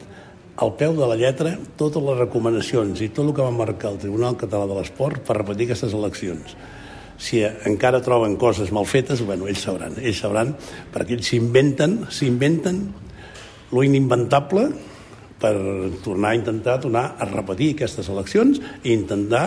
al 0.56 0.72
peu 0.80 0.94
de 0.96 1.06
la 1.08 1.18
lletra 1.20 1.52
totes 1.76 2.02
les 2.02 2.18
recomanacions 2.18 3.02
i 3.04 3.10
tot 3.12 3.26
el 3.28 3.34
que 3.36 3.44
va 3.44 3.52
marcar 3.52 3.92
el 3.92 4.00
Tribunal 4.00 4.38
Català 4.40 4.68
de 4.68 4.78
l'Esport 4.78 5.20
per 5.26 5.36
repetir 5.36 5.68
aquestes 5.68 5.94
eleccions. 5.96 6.56
Si 7.20 7.42
encara 7.44 8.02
troben 8.04 8.36
coses 8.40 8.72
mal 8.72 8.88
fetes, 8.88 9.22
bueno, 9.24 9.48
ells 9.48 9.64
sabran, 9.64 9.96
ells 10.00 10.20
sabran, 10.20 10.52
perquè 10.92 11.16
ells 11.16 11.30
s'inventen, 11.32 11.98
s'inventen 12.12 12.82
lo 13.72 13.84
ininventable 13.84 14.68
per 15.40 15.54
tornar 16.04 16.32
a 16.32 16.38
intentar 16.40 16.78
tornar 16.80 17.06
a 17.18 17.28
repetir 17.28 17.74
aquestes 17.74 18.08
eleccions 18.12 18.60
i 18.82 18.94
intentar, 18.94 19.46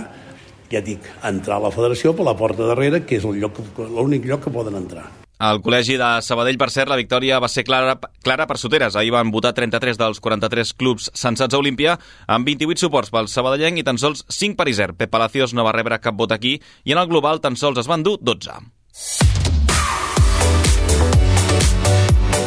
ja 0.70 0.82
dic, 0.86 1.06
entrar 1.26 1.58
a 1.58 1.66
la 1.68 1.74
federació 1.74 2.14
per 2.14 2.28
la 2.30 2.38
porta 2.38 2.70
darrere, 2.70 3.02
que 3.06 3.18
és 3.18 3.26
l'únic 3.26 4.30
lloc 4.30 4.46
que 4.46 4.54
poden 4.54 4.78
entrar. 4.78 5.08
Al 5.40 5.62
Col·legi 5.64 5.96
de 5.96 6.08
Sabadell, 6.20 6.58
per 6.60 6.68
cert, 6.68 6.90
la 6.92 6.98
victòria 7.00 7.38
va 7.40 7.48
ser 7.48 7.64
clara, 7.64 7.94
clara 8.28 8.44
per 8.48 8.58
Soteres. 8.60 8.98
Ahir 9.00 9.14
van 9.16 9.32
votar 9.32 9.54
33 9.56 9.96
dels 10.02 10.20
43 10.20 10.74
clubs 10.76 11.08
censats 11.16 11.56
a 11.56 11.62
Olímpia, 11.64 11.94
amb 12.28 12.50
28 12.50 12.84
suports 12.84 13.14
pel 13.14 13.32
sabadellenc 13.32 13.80
i 13.80 13.86
tan 13.88 14.02
sols 14.02 14.26
5 14.28 14.60
per 14.60 14.68
Iser. 14.68 14.90
Pep 15.00 15.14
Palacios 15.16 15.56
no 15.56 15.64
va 15.64 15.76
rebre 15.78 16.02
cap 16.04 16.20
vot 16.20 16.36
aquí 16.36 16.58
i 16.84 16.92
en 16.92 17.00
el 17.00 17.08
global 17.08 17.40
tan 17.40 17.56
sols 17.56 17.80
es 17.80 17.88
van 17.88 18.04
dur 18.04 18.18
12. 18.20 18.79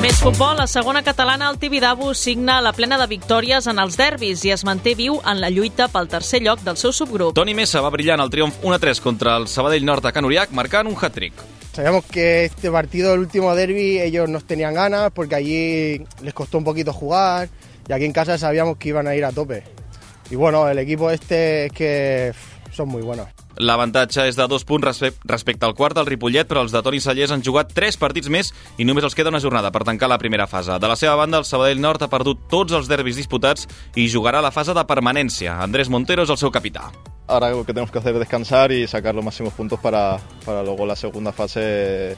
Més 0.02 0.18
futbol, 0.18 0.56
la 0.58 0.64
segona 0.66 1.04
catalana, 1.06 1.46
el 1.48 1.60
Tibidabo, 1.62 2.08
signa 2.18 2.56
la 2.60 2.72
plena 2.74 2.96
de 2.98 3.04
victòries 3.06 3.68
en 3.70 3.78
els 3.78 3.94
derbis 3.94 4.40
i 4.42 4.50
es 4.50 4.64
manté 4.66 4.96
viu 4.98 5.20
en 5.22 5.38
la 5.38 5.46
lluita 5.46 5.86
pel 5.92 6.08
tercer 6.10 6.40
lloc 6.42 6.64
del 6.66 6.74
seu 6.80 6.90
subgrup. 6.90 7.36
Toni 7.38 7.54
Messa 7.54 7.78
va 7.84 7.92
brillar 7.94 8.16
en 8.18 8.24
el 8.24 8.32
triomf 8.32 8.58
1-3 8.66 8.98
contra 9.00 9.36
el 9.38 9.46
Sabadell 9.46 9.86
Nord 9.86 10.02
de 10.02 10.12
Can 10.16 10.26
Uriac, 10.26 10.50
marcant 10.50 10.90
un 10.90 10.96
hat-trick. 10.98 11.38
Sabíamos 11.72 12.04
que 12.06 12.46
este 12.46 12.68
partido, 12.72 13.14
el 13.14 13.20
último 13.20 13.54
derby, 13.54 14.00
ellos 14.00 14.28
nos 14.28 14.42
tenían 14.42 14.74
ganas 14.74 15.12
porque 15.12 15.36
allí 15.36 16.04
les 16.20 16.34
costó 16.34 16.58
un 16.58 16.64
poquito 16.64 16.92
jugar 16.92 17.48
y 17.88 17.92
aquí 17.92 18.04
en 18.04 18.12
casa 18.12 18.36
sabíamos 18.38 18.78
que 18.78 18.88
iban 18.88 19.06
a 19.06 19.14
ir 19.14 19.24
a 19.24 19.30
tope. 19.30 19.62
Y 20.32 20.34
bueno, 20.34 20.68
el 20.68 20.80
equipo 20.80 21.12
este 21.12 21.66
es 21.66 21.72
que 21.72 22.32
son 22.72 22.88
muy 22.88 23.02
buenos. 23.02 23.28
L'avantatge 23.56 24.24
és 24.26 24.36
de 24.36 24.46
dos 24.48 24.64
punts 24.64 25.02
respecte 25.28 25.66
al 25.66 25.74
quart 25.76 25.96
del 25.96 26.08
Ripollet, 26.08 26.48
però 26.48 26.62
els 26.64 26.72
de 26.72 26.80
Toni 26.82 27.00
Sallés 27.04 27.30
han 27.30 27.44
jugat 27.44 27.72
tres 27.76 27.98
partits 28.00 28.30
més 28.32 28.52
i 28.80 28.86
només 28.88 29.04
els 29.04 29.14
queda 29.14 29.30
una 29.30 29.42
jornada 29.44 29.70
per 29.70 29.84
tancar 29.84 30.08
la 30.08 30.18
primera 30.18 30.48
fase. 30.48 30.78
De 30.80 30.88
la 30.88 30.96
seva 30.96 31.14
banda, 31.20 31.38
el 31.38 31.44
Sabadell 31.44 31.80
Nord 31.80 32.02
ha 32.02 32.10
perdut 32.12 32.48
tots 32.50 32.72
els 32.72 32.88
derbis 32.88 33.20
disputats 33.20 33.68
i 33.94 34.08
jugarà 34.08 34.40
la 34.42 34.50
fase 34.50 34.74
de 34.74 34.86
permanència. 34.88 35.58
Andrés 35.60 35.92
Montero 35.92 36.24
és 36.24 36.32
el 36.32 36.40
seu 36.40 36.50
capità. 36.50 36.90
Ahora 37.28 37.50
lo 37.50 37.64
que 37.64 37.72
tenemos 37.72 37.90
que 37.90 37.98
hacer 37.98 38.14
es 38.14 38.20
descansar 38.20 38.72
y 38.72 38.86
sacar 38.86 39.14
los 39.14 39.24
máximos 39.24 39.52
puntos 39.52 39.78
para, 39.78 40.18
para 40.44 40.62
luego 40.62 40.86
la 40.86 40.96
segunda 40.96 41.32
fase 41.32 42.16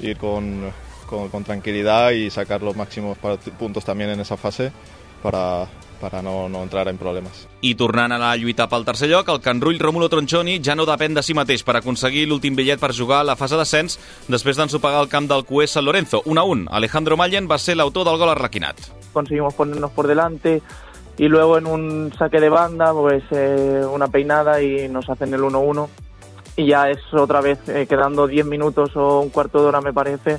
ir 0.00 0.16
con, 0.18 0.70
con, 1.06 1.28
con 1.30 1.42
tranquilidad 1.42 2.10
y 2.10 2.30
sacar 2.30 2.62
los 2.62 2.76
máximos 2.76 3.18
puntos 3.58 3.84
también 3.84 4.10
en 4.10 4.20
esa 4.20 4.36
fase 4.36 4.72
para, 5.22 5.66
para 6.00 6.22
no, 6.22 6.48
no 6.48 6.62
entrar 6.62 6.88
en 6.88 6.98
problemes. 6.98 7.46
I 7.62 7.74
tornant 7.74 8.12
a 8.12 8.18
la 8.18 8.34
lluita 8.36 8.68
pel 8.70 8.84
tercer 8.86 9.08
lloc, 9.10 9.28
el 9.32 9.40
Canrull 9.44 9.80
Rómulo 9.80 10.08
Tronchoni 10.12 10.60
ja 10.62 10.76
no 10.76 10.86
depèn 10.88 11.16
de 11.16 11.24
si 11.26 11.34
mateix 11.34 11.64
per 11.66 11.78
aconseguir 11.78 12.26
l'últim 12.28 12.56
bitllet 12.56 12.80
per 12.80 12.94
jugar 12.94 13.20
a 13.22 13.28
la 13.28 13.36
fase 13.36 13.58
d'ascens 13.58 13.98
després 14.28 14.56
d'ensopegar 14.56 15.02
el 15.04 15.12
camp 15.12 15.28
del 15.30 15.44
QE 15.48 15.66
San 15.66 15.84
Lorenzo. 15.84 16.22
1 16.24 16.40
a 16.40 16.44
1. 16.44 16.68
Alejandro 16.70 17.16
Mallen 17.16 17.48
va 17.50 17.58
ser 17.58 17.76
l'autor 17.76 18.06
del 18.06 18.18
gol 18.18 18.34
arraquinat. 18.34 18.80
Conseguimos 19.12 19.54
ponernos 19.54 19.90
por 19.92 20.06
delante 20.06 20.60
y 21.18 21.28
luego 21.28 21.56
en 21.58 21.66
un 21.66 22.12
saque 22.18 22.40
de 22.40 22.48
banda, 22.48 22.92
pues 22.92 23.22
eh, 23.30 23.82
una 23.90 24.08
peinada 24.08 24.62
y 24.62 24.88
nos 24.88 25.08
hacen 25.08 25.32
el 25.32 25.40
1-1. 25.40 25.88
Y 26.56 26.66
ya 26.66 26.90
es 26.90 26.98
otra 27.12 27.40
vez, 27.40 27.58
eh, 27.68 27.86
quedando 27.88 28.26
10 28.26 28.46
minutos 28.46 28.96
o 28.96 29.20
un 29.20 29.30
cuarto 29.30 29.60
de 29.60 29.66
hora 29.66 29.80
me 29.80 29.92
parece, 29.92 30.38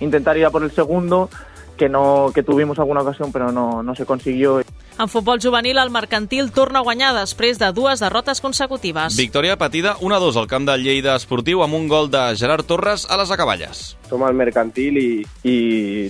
intentar 0.00 0.36
ir 0.36 0.46
a 0.46 0.50
por 0.50 0.62
el 0.62 0.70
segundo, 0.70 1.28
que, 1.76 1.88
no, 1.88 2.30
que 2.34 2.42
tuvimos 2.42 2.78
alguna 2.78 3.02
ocasión 3.02 3.32
pero 3.32 3.52
no, 3.52 3.82
no 3.82 3.94
se 3.94 4.06
consiguió. 4.06 4.60
En 4.98 5.10
futbol 5.12 5.38
juvenil, 5.38 5.76
el 5.76 5.90
mercantil 5.92 6.46
torna 6.56 6.80
a 6.80 6.84
guanyar 6.86 7.10
després 7.12 7.58
de 7.60 7.68
dues 7.76 8.00
derrotes 8.00 8.40
consecutives. 8.40 9.18
Victòria 9.20 9.58
patida 9.60 9.92
1-2 10.00 10.38
al 10.40 10.48
camp 10.48 10.64
del 10.64 10.86
Lleida 10.86 11.18
Esportiu 11.20 11.60
amb 11.60 11.76
un 11.76 11.84
gol 11.90 12.08
de 12.08 12.22
Gerard 12.40 12.64
Torres 12.64 13.04
a 13.04 13.18
les 13.20 13.32
acaballes. 13.34 13.82
Som 14.08 14.24
el 14.24 14.32
mercantil 14.32 14.96
i, 14.96 15.10
i 15.44 15.56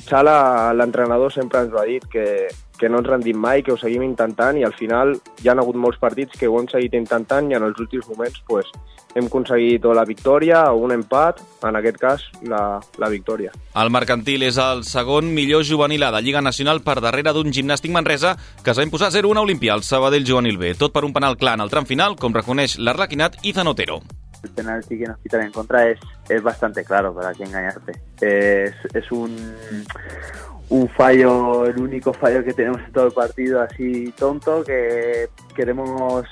Xala, 0.06 0.36
l'entrenador, 0.78 1.34
sempre 1.34 1.64
ens 1.64 1.74
ho 1.74 1.80
ha 1.82 1.86
dit 1.88 2.06
que, 2.12 2.46
que 2.78 2.86
no 2.86 3.02
ens 3.02 3.10
rendim 3.10 3.42
mai, 3.42 3.64
que 3.66 3.74
ho 3.74 3.80
seguim 3.80 4.06
intentant 4.06 4.60
i 4.60 4.62
al 4.62 4.78
final 4.78 5.16
hi 5.42 5.50
han 5.50 5.58
hagut 5.58 5.74
molts 5.82 5.98
partits 5.98 6.38
que 6.38 6.46
ho 6.46 6.60
hem 6.60 6.70
seguit 6.70 6.94
intentant 6.94 7.50
i 7.50 7.58
en 7.58 7.66
els 7.66 7.82
últims 7.82 8.06
moments 8.12 8.38
pues, 8.46 8.70
hem 9.16 9.30
aconseguit 9.30 9.84
o 9.88 9.94
la 9.96 10.04
victòria 10.04 10.66
o 10.72 10.82
un 10.84 10.92
empat, 10.92 11.40
en 11.64 11.78
aquest 11.80 11.96
cas 12.00 12.26
la, 12.44 12.78
la 13.00 13.08
victòria. 13.12 13.54
El 13.80 13.92
Mercantil 13.94 14.44
és 14.44 14.60
el 14.60 14.84
segon 14.84 15.32
millor 15.34 15.64
juvenil 15.64 16.04
de 16.04 16.20
Lliga 16.22 16.44
Nacional 16.44 16.82
per 16.84 16.98
darrere 17.00 17.32
d'un 17.32 17.48
gimnàstic 17.52 17.94
Manresa 17.94 18.36
que 18.62 18.74
es 18.74 18.78
va 18.78 18.84
imposar 18.84 19.10
0-1 19.14 19.40
a 19.40 19.46
Olimpia, 19.48 19.74
el 19.74 19.86
Sabadell 19.86 20.28
Juvenil 20.28 20.60
B, 20.60 20.74
tot 20.76 20.92
per 20.92 21.06
un 21.08 21.16
penal 21.16 21.40
clar 21.40 21.56
en 21.56 21.64
el 21.64 21.72
tram 21.72 21.88
final, 21.88 22.20
com 22.20 22.36
reconeix 22.36 22.76
l'Arlequinat 22.78 23.40
i 23.44 23.56
Zanotero. 23.56 24.02
el 24.46 24.50
penalti 24.50 24.98
que 24.98 25.06
nos 25.06 25.18
quitan 25.18 25.42
en 25.42 25.52
contra 25.52 25.88
es, 25.88 25.98
es 26.28 26.42
bastante 26.42 26.84
claro, 26.84 27.14
para 27.14 27.32
que 27.32 27.44
engañarte. 27.44 27.92
Es, 28.20 28.74
es 28.94 29.10
un, 29.10 29.34
un 30.68 30.88
fallo, 30.90 31.66
el 31.66 31.78
único 31.78 32.12
fallo 32.12 32.44
que 32.44 32.52
tenemos 32.52 32.80
en 32.80 32.92
todo 32.92 33.06
el 33.06 33.12
partido, 33.12 33.60
así 33.60 34.12
tonto, 34.16 34.62
que 34.64 35.28
queremos 35.54 36.24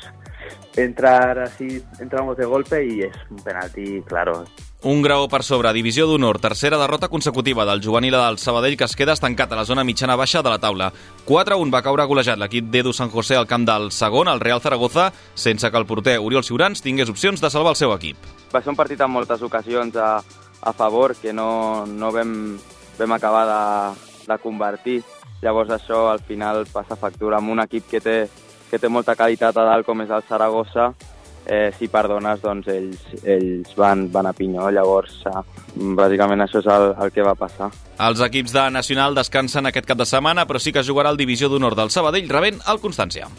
entrar 0.76 1.38
así, 1.38 1.83
entramos 1.98 2.37
de 2.37 2.44
golpe 2.44 2.85
y 2.87 3.02
es 3.02 3.16
un 3.30 3.37
penalti 3.37 4.02
claro. 4.02 4.44
Un 4.85 5.00
grau 5.00 5.30
per 5.33 5.40
sobre, 5.40 5.70
divisió 5.72 6.04
d'honor, 6.04 6.37
tercera 6.44 6.76
derrota 6.76 7.09
consecutiva 7.09 7.64
del 7.64 7.80
juvenil 7.80 8.12
del 8.12 8.37
Sabadell 8.37 8.76
que 8.76 8.85
es 8.85 8.96
queda 8.96 9.14
estancat 9.16 9.52
a 9.52 9.57
la 9.57 9.64
zona 9.64 9.80
mitjana-baixa 9.83 10.42
de 10.44 10.50
la 10.52 10.59
taula. 10.61 10.90
4-1 11.24 11.72
va 11.72 11.80
caure 11.80 12.04
golejat 12.04 12.37
l'equip 12.37 12.68
d'Edu 12.68 12.92
San 12.92 13.09
José 13.09 13.38
al 13.40 13.48
camp 13.48 13.64
del 13.64 13.88
segon, 13.96 14.28
el 14.28 14.44
Real 14.44 14.61
Zaragoza, 14.61 15.11
sense 15.35 15.70
que 15.70 15.80
el 15.80 15.87
porter 15.88 16.18
Oriol 16.20 16.44
Ciurans 16.44 16.85
tingués 16.85 17.09
opcions 17.09 17.40
de 17.40 17.48
salvar 17.48 17.72
el 17.72 17.80
seu 17.80 17.94
equip. 17.96 18.20
Va 18.52 18.61
ser 18.61 18.74
un 18.74 18.76
partit 18.76 19.00
amb 19.00 19.16
moltes 19.16 19.40
ocasions 19.40 19.96
a, 19.96 20.18
a 20.61 20.72
favor 20.76 21.16
que 21.16 21.33
no, 21.33 21.87
no 21.87 22.12
vam, 22.12 22.59
vam 22.98 23.16
acabar 23.16 23.46
de, 23.48 24.04
de 24.28 24.38
convertir. 24.42 25.00
Llavors 25.40 25.72
això 25.72 26.11
al 26.12 26.20
final 26.28 26.66
passa 26.68 27.00
factura 27.00 27.40
amb 27.40 27.57
un 27.57 27.64
equip 27.64 27.88
que 27.88 28.04
té, 28.04 28.18
que 28.70 28.79
té 28.79 28.88
molta 28.88 29.16
qualitat 29.16 29.57
a 29.57 29.66
dalt 29.70 29.87
com 29.87 30.03
és 30.05 30.11
el 30.11 30.24
Saragossa, 30.29 30.92
eh, 31.46 31.70
si 31.79 31.88
perdones 31.92 32.40
doncs 32.42 32.68
ells, 32.72 33.05
ells 33.22 33.74
van, 33.77 34.09
van 34.12 34.31
a 34.31 34.35
pinyó, 34.37 34.70
llavors 34.72 35.20
eh, 35.29 35.44
bàsicament 35.96 36.44
això 36.46 36.62
és 36.62 36.70
el, 36.72 36.90
el 37.05 37.14
que 37.14 37.27
va 37.27 37.37
passar. 37.38 37.70
Els 38.05 38.24
equips 38.27 38.55
de 38.55 38.68
Nacional 38.74 39.14
descansen 39.14 39.70
aquest 39.70 39.87
cap 39.87 40.00
de 40.00 40.09
setmana, 40.09 40.48
però 40.48 40.61
sí 40.62 40.72
que 40.72 40.87
jugarà 40.87 41.12
el 41.14 41.20
Divisió 41.20 41.50
d'Honor 41.53 41.79
del 41.79 41.94
Sabadell 41.94 42.31
rebent 42.31 42.62
el 42.70 42.83
Constància. 42.83 43.31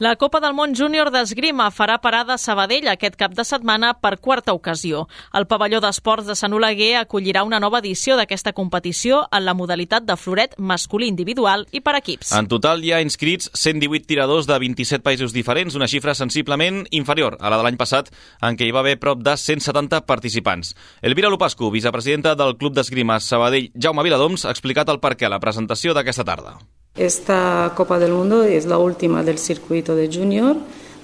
La 0.00 0.14
Copa 0.16 0.38
del 0.40 0.54
Món 0.56 0.72
Júnior 0.72 1.10
d'Esgrima 1.12 1.66
farà 1.76 1.98
parada 2.00 2.32
a 2.32 2.40
Sabadell 2.40 2.86
aquest 2.88 3.18
cap 3.20 3.34
de 3.36 3.44
setmana 3.44 3.90
per 4.00 4.14
quarta 4.16 4.54
ocasió. 4.56 5.02
El 5.36 5.44
pavelló 5.44 5.82
d'esports 5.84 6.24
de 6.24 6.36
Sant 6.40 6.56
Oleguer 6.56 6.94
acollirà 6.96 7.42
una 7.44 7.58
nova 7.60 7.82
edició 7.84 8.16
d'aquesta 8.16 8.54
competició 8.56 9.18
en 9.28 9.44
la 9.44 9.52
modalitat 9.52 10.06
de 10.08 10.16
floret 10.16 10.56
masculí 10.56 11.10
individual 11.12 11.66
i 11.76 11.84
per 11.84 11.98
equips. 12.00 12.32
En 12.32 12.48
total 12.48 12.80
hi 12.80 12.94
ha 12.96 13.02
inscrits 13.04 13.52
118 13.52 14.08
tiradors 14.08 14.48
de 14.48 14.56
27 14.64 15.04
països 15.04 15.36
diferents, 15.36 15.76
una 15.76 15.92
xifra 15.92 16.16
sensiblement 16.16 16.86
inferior 16.96 17.36
a 17.36 17.52
la 17.52 17.60
de 17.60 17.68
l'any 17.68 17.76
passat, 17.76 18.08
en 18.40 18.56
què 18.56 18.64
hi 18.64 18.72
va 18.72 18.80
haver 18.80 18.96
prop 19.04 19.20
de 19.20 19.36
170 19.36 20.06
participants. 20.08 20.72
Elvira 21.02 21.28
Lupascu, 21.28 21.68
vicepresidenta 21.68 22.32
del 22.40 22.56
Club 22.56 22.72
d'Esgrima 22.72 23.20
Sabadell 23.20 23.68
Jaume 23.76 24.08
Viladoms, 24.08 24.48
ha 24.48 24.56
explicat 24.56 24.88
el 24.88 25.04
perquè 25.04 25.28
a 25.28 25.36
la 25.36 25.44
presentació 25.44 25.92
d'aquesta 25.92 26.24
tarda. 26.24 26.56
Esta 26.96 27.72
Copa 27.76 27.98
del 27.98 28.12
Mundo 28.12 28.42
es 28.42 28.66
la 28.66 28.78
última 28.78 29.22
del 29.22 29.38
circuito 29.38 29.94
de 29.94 30.08
junior 30.12 30.56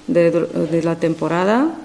de, 0.07 0.81
la 0.83 0.95
temporada 0.95 1.75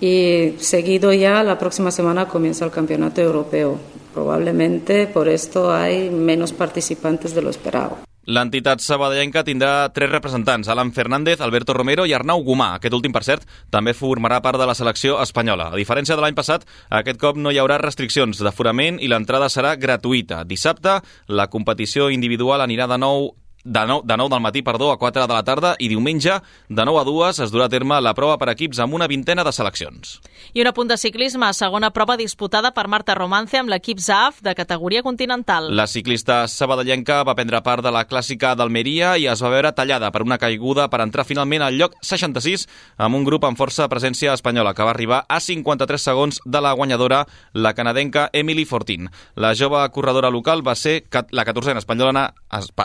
y 0.00 0.54
seguido 0.58 1.12
ya 1.12 1.42
la 1.42 1.58
próxima 1.58 1.90
semana 1.90 2.28
comienza 2.28 2.64
el 2.64 2.70
campeonato 2.70 3.20
europeo. 3.20 3.78
Probablemente 4.14 5.08
por 5.08 5.28
esto 5.28 5.74
hay 5.74 6.08
menos 6.10 6.52
participantes 6.52 7.34
de 7.34 7.42
lo 7.42 7.50
esperado. 7.50 7.98
L'entitat 8.24 8.80
sabadellenca 8.80 9.42
tindrà 9.44 9.90
tres 9.92 10.08
representants, 10.08 10.70
Alan 10.72 10.94
Fernández, 10.96 11.42
Alberto 11.44 11.74
Romero 11.76 12.06
i 12.08 12.14
Arnau 12.16 12.40
Gomà. 12.46 12.70
Aquest 12.78 12.94
últim, 12.96 13.12
per 13.12 13.20
cert, 13.26 13.44
també 13.68 13.92
formarà 13.92 14.40
part 14.40 14.56
de 14.56 14.64
la 14.64 14.76
selecció 14.78 15.18
espanyola. 15.20 15.68
A 15.68 15.76
diferència 15.76 16.16
de 16.16 16.24
l'any 16.24 16.38
passat, 16.38 16.64
aquest 16.88 17.20
cop 17.20 17.36
no 17.36 17.52
hi 17.52 17.60
haurà 17.60 17.76
restriccions 17.82 18.40
d'aforament 18.40 18.96
i 19.02 19.10
l'entrada 19.12 19.50
serà 19.52 19.74
gratuïta. 19.76 20.44
Dissabte, 20.48 21.02
la 21.28 21.50
competició 21.52 22.08
individual 22.08 22.64
anirà 22.64 22.88
de 22.88 23.02
nou 23.02 23.34
de 23.64 23.86
9, 23.86 24.02
de 24.04 24.16
9 24.16 24.30
del 24.30 24.40
matí 24.40 24.62
perdó, 24.62 24.92
a 24.92 24.98
4 24.98 25.26
de 25.26 25.32
la 25.32 25.42
tarda 25.42 25.74
i 25.78 25.88
diumenge 25.88 26.38
de 26.68 26.84
9 26.84 27.00
a 27.00 27.04
2 27.04 27.40
es 27.46 27.52
durà 27.52 27.66
a 27.66 27.72
terme 27.72 28.00
la 28.04 28.12
prova 28.14 28.36
per 28.38 28.50
equips 28.52 28.78
amb 28.84 28.94
una 28.94 29.08
vintena 29.08 29.44
de 29.44 29.52
seleccions. 29.52 30.20
I 30.52 30.60
un 30.60 30.68
apunt 30.68 30.90
de 30.92 30.98
ciclisme, 31.00 31.48
segona 31.56 31.90
prova 31.90 32.18
disputada 32.20 32.74
per 32.76 32.86
Marta 32.88 33.14
Romance 33.16 33.56
amb 33.58 33.72
l'equip 33.72 33.98
ZAF 33.98 34.42
de 34.44 34.54
categoria 34.54 35.02
continental. 35.02 35.70
La 35.74 35.86
ciclista 35.88 36.44
sabadellenca 36.48 37.22
va 37.24 37.34
prendre 37.34 37.62
part 37.64 37.82
de 37.82 37.92
la 37.94 38.04
clàssica 38.06 38.52
d'Almeria 38.54 39.16
i 39.16 39.26
es 39.32 39.42
va 39.42 39.52
veure 39.54 39.72
tallada 39.72 40.12
per 40.12 40.22
una 40.22 40.38
caiguda 40.38 40.90
per 40.92 41.00
entrar 41.00 41.24
finalment 41.24 41.64
al 41.64 41.78
lloc 41.80 41.96
66 42.04 42.68
amb 42.98 43.16
un 43.16 43.24
grup 43.24 43.48
amb 43.48 43.58
força 43.58 43.88
presència 43.88 44.34
espanyola 44.36 44.74
que 44.74 44.84
va 44.84 44.92
arribar 44.92 45.24
a 45.28 45.40
53 45.40 46.04
segons 46.10 46.40
de 46.44 46.60
la 46.60 46.74
guanyadora, 46.76 47.24
la 47.54 47.72
canadenca 47.72 48.28
Emily 48.32 48.66
Fortin. 48.68 49.08
La 49.36 49.54
jove 49.56 49.80
corredora 49.90 50.30
local 50.30 50.60
va 50.66 50.76
ser 50.76 51.04
la 51.30 51.44
14a 51.48 51.78
espanyola, 51.78 52.28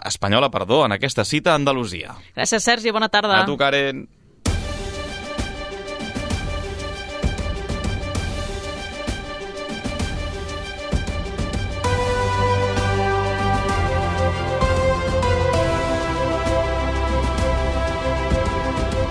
espanyola 0.06 0.50
perdó, 0.50 0.69
perdó, 0.70 0.86
en 0.86 0.92
aquesta 0.92 1.26
cita 1.26 1.54
a 1.54 1.56
Andalusia. 1.56 2.14
Gràcies, 2.36 2.64
Sergi. 2.64 2.92
Bona 2.92 3.10
tarda. 3.10 3.42
A 3.42 3.46
tu, 3.46 3.58
Karen. 3.58 4.08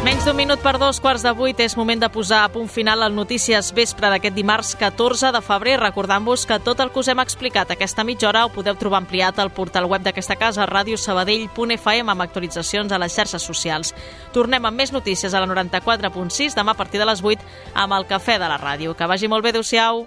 Menys 0.09 0.25
d'un 0.25 0.39
minut 0.39 0.63
per 0.65 0.79
dos 0.81 1.03
quarts 1.05 1.21
de 1.21 1.31
vuit 1.37 1.59
és 1.61 1.75
moment 1.77 2.01
de 2.01 2.09
posar 2.09 2.39
a 2.41 2.49
punt 2.49 2.71
final 2.73 3.03
al 3.05 3.13
Notícies 3.13 3.67
Vespre 3.77 4.09
d'aquest 4.09 4.33
dimarts 4.33 4.71
14 4.81 5.35
de 5.37 5.43
febrer, 5.45 5.75
recordant-vos 5.83 6.47
que 6.49 6.57
tot 6.65 6.81
el 6.81 6.89
que 6.95 7.03
us 7.03 7.11
hem 7.13 7.21
explicat 7.21 7.75
aquesta 7.75 8.07
mitja 8.09 8.31
hora 8.31 8.47
ho 8.47 8.53
podeu 8.55 8.79
trobar 8.81 9.03
ampliat 9.03 9.37
al 9.37 9.53
portal 9.53 9.85
web 9.85 10.07
d'aquesta 10.07 10.39
casa, 10.41 10.65
radiosabadell.fm, 10.65 12.09
amb 12.09 12.25
actualitzacions 12.25 12.89
a 12.89 13.03
les 13.05 13.21
xarxes 13.21 13.45
socials. 13.45 13.93
Tornem 14.33 14.65
amb 14.65 14.81
més 14.81 14.97
notícies 14.97 15.37
a 15.37 15.45
la 15.45 15.53
94.6 15.53 16.57
demà 16.57 16.73
a 16.73 16.81
partir 16.81 17.05
de 17.05 17.13
les 17.13 17.21
8 17.21 17.45
amb 17.77 18.01
el 18.01 18.09
Cafè 18.09 18.41
de 18.41 18.49
la 18.49 18.57
Ràdio. 18.57 18.97
Que 18.97 19.13
vagi 19.13 19.29
molt 19.29 19.45
bé, 19.45 19.53
adeu-siau. 19.53 20.07